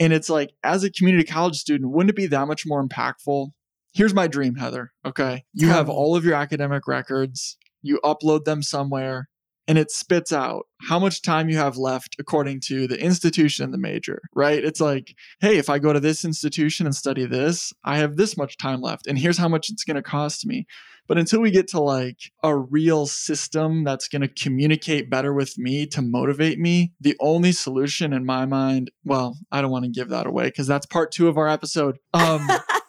And 0.00 0.12
it's 0.12 0.30
like, 0.30 0.52
as 0.64 0.82
a 0.82 0.90
community 0.90 1.24
college 1.24 1.56
student, 1.56 1.92
wouldn't 1.92 2.10
it 2.10 2.16
be 2.16 2.26
that 2.26 2.48
much 2.48 2.64
more 2.66 2.84
impactful? 2.84 3.52
Here's 3.92 4.14
my 4.14 4.26
dream, 4.26 4.54
Heather. 4.54 4.92
Okay. 5.04 5.44
You 5.52 5.68
have 5.68 5.88
all 5.88 6.16
of 6.16 6.24
your 6.24 6.34
academic 6.34 6.86
records 6.86 7.58
you 7.82 8.00
upload 8.04 8.44
them 8.44 8.62
somewhere, 8.62 9.28
and 9.68 9.76
it 9.76 9.90
spits 9.90 10.32
out 10.32 10.66
how 10.82 10.98
much 10.98 11.22
time 11.22 11.48
you 11.48 11.56
have 11.56 11.76
left 11.76 12.16
according 12.18 12.60
to 12.60 12.86
the 12.86 13.00
institution 13.00 13.64
and 13.64 13.74
the 13.74 13.78
major, 13.78 14.20
right? 14.34 14.64
It's 14.64 14.80
like, 14.80 15.14
hey, 15.40 15.58
if 15.58 15.68
I 15.68 15.78
go 15.78 15.92
to 15.92 16.00
this 16.00 16.24
institution 16.24 16.86
and 16.86 16.94
study 16.94 17.26
this, 17.26 17.72
I 17.84 17.98
have 17.98 18.16
this 18.16 18.36
much 18.36 18.56
time 18.56 18.80
left, 18.80 19.06
and 19.06 19.18
here's 19.18 19.38
how 19.38 19.48
much 19.48 19.68
it's 19.68 19.84
going 19.84 19.96
to 19.96 20.02
cost 20.02 20.46
me. 20.46 20.66
But 21.08 21.18
until 21.18 21.40
we 21.40 21.50
get 21.50 21.66
to 21.68 21.80
like 21.80 22.30
a 22.44 22.56
real 22.56 23.06
system 23.06 23.82
that's 23.82 24.06
going 24.06 24.22
to 24.22 24.28
communicate 24.28 25.10
better 25.10 25.34
with 25.34 25.58
me 25.58 25.84
to 25.88 26.00
motivate 26.00 26.60
me, 26.60 26.92
the 27.00 27.16
only 27.20 27.50
solution 27.50 28.12
in 28.12 28.24
my 28.24 28.46
mind, 28.46 28.92
well, 29.04 29.36
I 29.50 29.60
don't 29.60 29.72
want 29.72 29.84
to 29.84 29.90
give 29.90 30.10
that 30.10 30.26
away 30.26 30.44
because 30.44 30.68
that's 30.68 30.86
part 30.86 31.10
two 31.10 31.26
of 31.26 31.36
our 31.36 31.48
episode. 31.48 31.98
Um, 32.14 32.48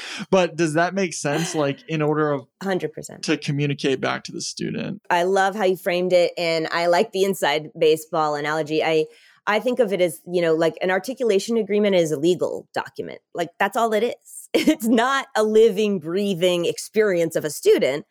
but 0.30 0.56
does 0.56 0.74
that 0.74 0.94
make 0.94 1.14
sense 1.14 1.54
like 1.54 1.82
in 1.88 2.02
order 2.02 2.30
of 2.30 2.46
100% 2.62 3.22
to 3.22 3.36
communicate 3.36 4.00
back 4.00 4.24
to 4.24 4.32
the 4.32 4.40
student? 4.40 5.02
I 5.10 5.24
love 5.24 5.54
how 5.54 5.64
you 5.64 5.76
framed 5.76 6.12
it 6.12 6.32
and 6.38 6.68
i 6.72 6.86
like 6.86 7.12
the 7.12 7.24
inside 7.24 7.70
baseball 7.78 8.34
analogy. 8.34 8.82
I 8.82 9.06
i 9.46 9.58
think 9.58 9.80
of 9.80 9.92
it 9.92 10.00
as 10.00 10.20
you 10.24 10.40
know 10.40 10.54
like 10.54 10.76
an 10.82 10.90
articulation 10.90 11.56
agreement 11.56 11.96
is 11.96 12.12
a 12.12 12.18
legal 12.18 12.68
document. 12.74 13.20
Like 13.34 13.50
that's 13.58 13.76
all 13.76 13.92
it 13.92 14.02
is. 14.02 14.48
It's 14.54 14.86
not 14.86 15.28
a 15.34 15.42
living 15.42 15.98
breathing 15.98 16.66
experience 16.66 17.36
of 17.36 17.44
a 17.44 17.50
student 17.50 18.04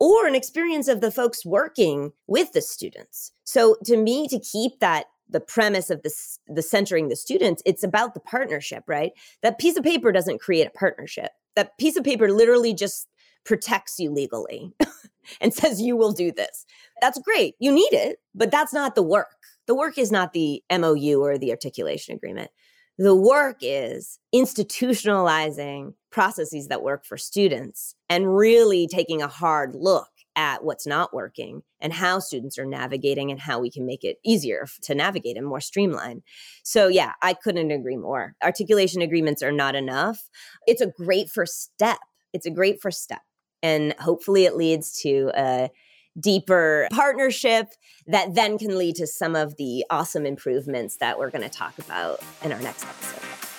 or 0.00 0.26
an 0.26 0.34
experience 0.34 0.88
of 0.88 1.00
the 1.00 1.12
folks 1.12 1.46
working 1.46 2.12
with 2.26 2.52
the 2.52 2.60
students. 2.60 3.30
So 3.44 3.76
to 3.84 3.96
me 3.96 4.26
to 4.28 4.40
keep 4.40 4.80
that 4.80 5.06
the 5.32 5.40
premise 5.40 5.90
of 5.90 6.02
this 6.02 6.38
the 6.46 6.62
centering 6.62 7.08
the 7.08 7.16
students 7.16 7.62
it's 7.66 7.82
about 7.82 8.14
the 8.14 8.20
partnership 8.20 8.84
right? 8.86 9.12
That 9.42 9.58
piece 9.58 9.76
of 9.76 9.84
paper 9.84 10.12
doesn't 10.12 10.40
create 10.40 10.66
a 10.66 10.78
partnership. 10.78 11.30
That 11.56 11.76
piece 11.78 11.96
of 11.96 12.04
paper 12.04 12.30
literally 12.30 12.74
just 12.74 13.08
protects 13.44 13.98
you 13.98 14.10
legally 14.10 14.72
and 15.40 15.52
says 15.52 15.80
you 15.80 15.96
will 15.96 16.12
do 16.12 16.30
this. 16.32 16.64
That's 17.00 17.18
great. 17.18 17.54
You 17.58 17.72
need 17.72 17.92
it 17.92 18.18
but 18.34 18.50
that's 18.50 18.72
not 18.72 18.94
the 18.94 19.02
work. 19.02 19.36
The 19.66 19.74
work 19.74 19.98
is 19.98 20.12
not 20.12 20.32
the 20.32 20.62
mou 20.70 21.22
or 21.22 21.38
the 21.38 21.50
articulation 21.50 22.14
agreement. 22.14 22.50
The 22.98 23.16
work 23.16 23.58
is 23.62 24.18
institutionalizing 24.34 25.94
processes 26.10 26.68
that 26.68 26.82
work 26.82 27.04
for 27.04 27.16
students 27.16 27.94
and 28.08 28.36
really 28.36 28.86
taking 28.86 29.22
a 29.22 29.28
hard 29.28 29.74
look 29.74 30.11
at 30.36 30.64
what's 30.64 30.86
not 30.86 31.12
working 31.12 31.62
and 31.80 31.92
how 31.92 32.18
students 32.18 32.58
are 32.58 32.64
navigating 32.64 33.30
and 33.30 33.40
how 33.40 33.60
we 33.60 33.70
can 33.70 33.84
make 33.84 34.04
it 34.04 34.18
easier 34.24 34.66
to 34.82 34.94
navigate 34.94 35.36
and 35.36 35.46
more 35.46 35.60
streamlined. 35.60 36.22
So, 36.62 36.88
yeah, 36.88 37.12
I 37.22 37.34
couldn't 37.34 37.70
agree 37.70 37.96
more. 37.96 38.34
Articulation 38.42 39.02
agreements 39.02 39.42
are 39.42 39.52
not 39.52 39.74
enough. 39.74 40.28
It's 40.66 40.80
a 40.80 40.86
great 40.86 41.30
first 41.30 41.62
step. 41.62 41.98
It's 42.32 42.46
a 42.46 42.50
great 42.50 42.80
first 42.80 43.02
step. 43.02 43.20
And 43.62 43.94
hopefully, 43.98 44.44
it 44.44 44.56
leads 44.56 45.00
to 45.02 45.30
a 45.34 45.70
deeper 46.18 46.88
partnership 46.92 47.68
that 48.06 48.34
then 48.34 48.58
can 48.58 48.76
lead 48.76 48.96
to 48.96 49.06
some 49.06 49.34
of 49.36 49.56
the 49.56 49.84
awesome 49.88 50.26
improvements 50.26 50.96
that 50.96 51.18
we're 51.18 51.30
going 51.30 51.48
to 51.48 51.48
talk 51.48 51.78
about 51.78 52.20
in 52.42 52.52
our 52.52 52.60
next 52.60 52.84
episode. 52.84 53.51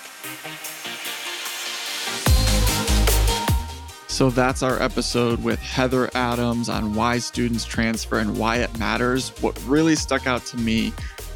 So 4.14 4.30
that's 4.30 4.62
our 4.62 4.80
episode 4.80 5.44
with 5.44 5.58
Heather 5.60 6.08
Adams 6.14 6.70
on 6.70 6.94
why 6.94 7.18
students 7.18 7.66
transfer 7.66 8.20
and 8.20 8.38
why 8.38 8.58
it 8.58 8.78
matters. 8.78 9.30
What 9.42 9.60
really 9.66 9.96
stuck 9.96 10.28
out 10.28 10.46
to 10.46 10.58
me 10.58 10.94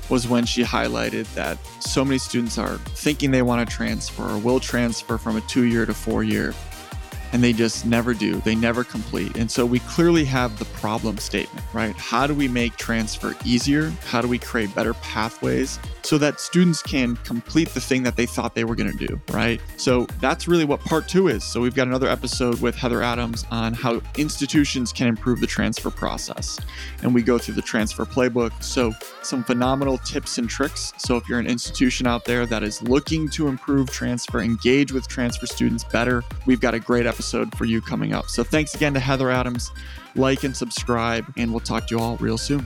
was 0.10 0.28
when 0.28 0.46
she 0.46 0.62
highlighted 0.62 1.26
that 1.34 1.58
so 1.80 2.06
many 2.06 2.20
students 2.20 2.60
are 2.60 2.78
thinking 2.90 3.32
they 3.32 3.42
want 3.42 3.68
to 3.68 3.76
transfer 3.76 4.30
or 4.30 4.38
will 4.38 4.60
transfer 4.60 5.18
from 5.18 5.38
a 5.38 5.42
two 5.42 5.64
year 5.64 5.88
to 5.88 5.94
four 5.96 6.24
year 6.24 6.54
and 7.34 7.44
they 7.44 7.52
just 7.52 7.88
never 7.88 8.14
do. 8.14 8.36
They 8.42 8.54
never 8.54 8.84
complete. 8.84 9.38
And 9.38 9.50
so 9.50 9.66
we 9.66 9.80
clearly 9.80 10.24
have 10.26 10.60
the 10.60 10.66
problem 10.66 11.18
statement, 11.18 11.66
right? 11.74 11.96
How 11.96 12.28
do 12.28 12.36
we 12.36 12.48
make 12.48 12.78
transfer 12.78 13.36
easier? 13.44 13.90
How 14.06 14.22
do 14.22 14.28
we 14.28 14.38
create 14.38 14.74
better 14.76 14.94
pathways 14.94 15.80
so 16.04 16.18
that 16.18 16.40
students 16.40 16.82
can 16.82 17.16
complete 17.18 17.70
the 17.70 17.82
thing 17.82 18.04
that 18.04 18.16
they 18.16 18.26
thought 18.26 18.56
they 18.56 18.64
were 18.64 18.76
going 18.76 18.92
to 18.92 19.08
do, 19.08 19.20
right? 19.32 19.62
So 19.78 20.06
that's 20.22 20.48
really 20.48 20.66
what 20.66 20.80
part 20.82 21.08
two 21.08 21.28
is. 21.28 21.44
So 21.44 21.62
we've 21.62 21.76
got 21.76 21.88
another 21.88 22.08
episode 22.08 22.62
with 22.62 22.76
Heather 22.76 23.02
Adams 23.02 23.46
on 23.52 23.74
how 23.74 24.02
institutions 24.18 24.94
can 24.94 25.08
improve 25.08 25.42
the 25.42 25.48
transfer 25.48 25.92
process. 25.92 26.60
And 27.04 27.14
we 27.14 27.22
go 27.22 27.38
through 27.38 27.56
the 27.56 27.62
transfer 27.62 28.06
playbook. 28.06 28.52
So 28.64 28.94
some 29.22 29.44
phenomenal 29.44 29.98
tips 30.00 30.38
and 30.38 30.50
tricks. 30.50 30.94
So 30.98 31.18
if 31.18 31.28
you're 31.28 31.40
an 31.40 31.48
institution 31.48 32.08
out 32.08 32.26
there 32.26 32.46
that 32.46 32.64
is 32.64 32.82
looking 32.82 33.30
to 33.30 33.48
improve 33.48 33.90
transfer, 33.90 34.40
engage 34.40 34.92
with 34.92 35.08
transfer 35.08 35.46
students 35.46 35.84
better, 35.84 36.24
we've 36.46 36.62
got 36.62 36.74
a 36.74 36.80
great 36.80 37.06
episode 37.06 37.56
for 37.58 37.66
you 37.66 37.82
coming 37.82 38.14
up. 38.14 38.30
So 38.30 38.44
thanks 38.44 38.76
again 38.76 38.94
to 38.94 39.00
Heather 39.00 39.30
Adams. 39.30 39.72
Like 40.16 40.44
and 40.44 40.56
subscribe, 40.58 41.32
and 41.38 41.52
we'll 41.52 41.60
talk 41.60 41.88
to 41.88 41.96
you 41.96 42.02
all 42.02 42.18
real 42.18 42.40
soon. 42.40 42.66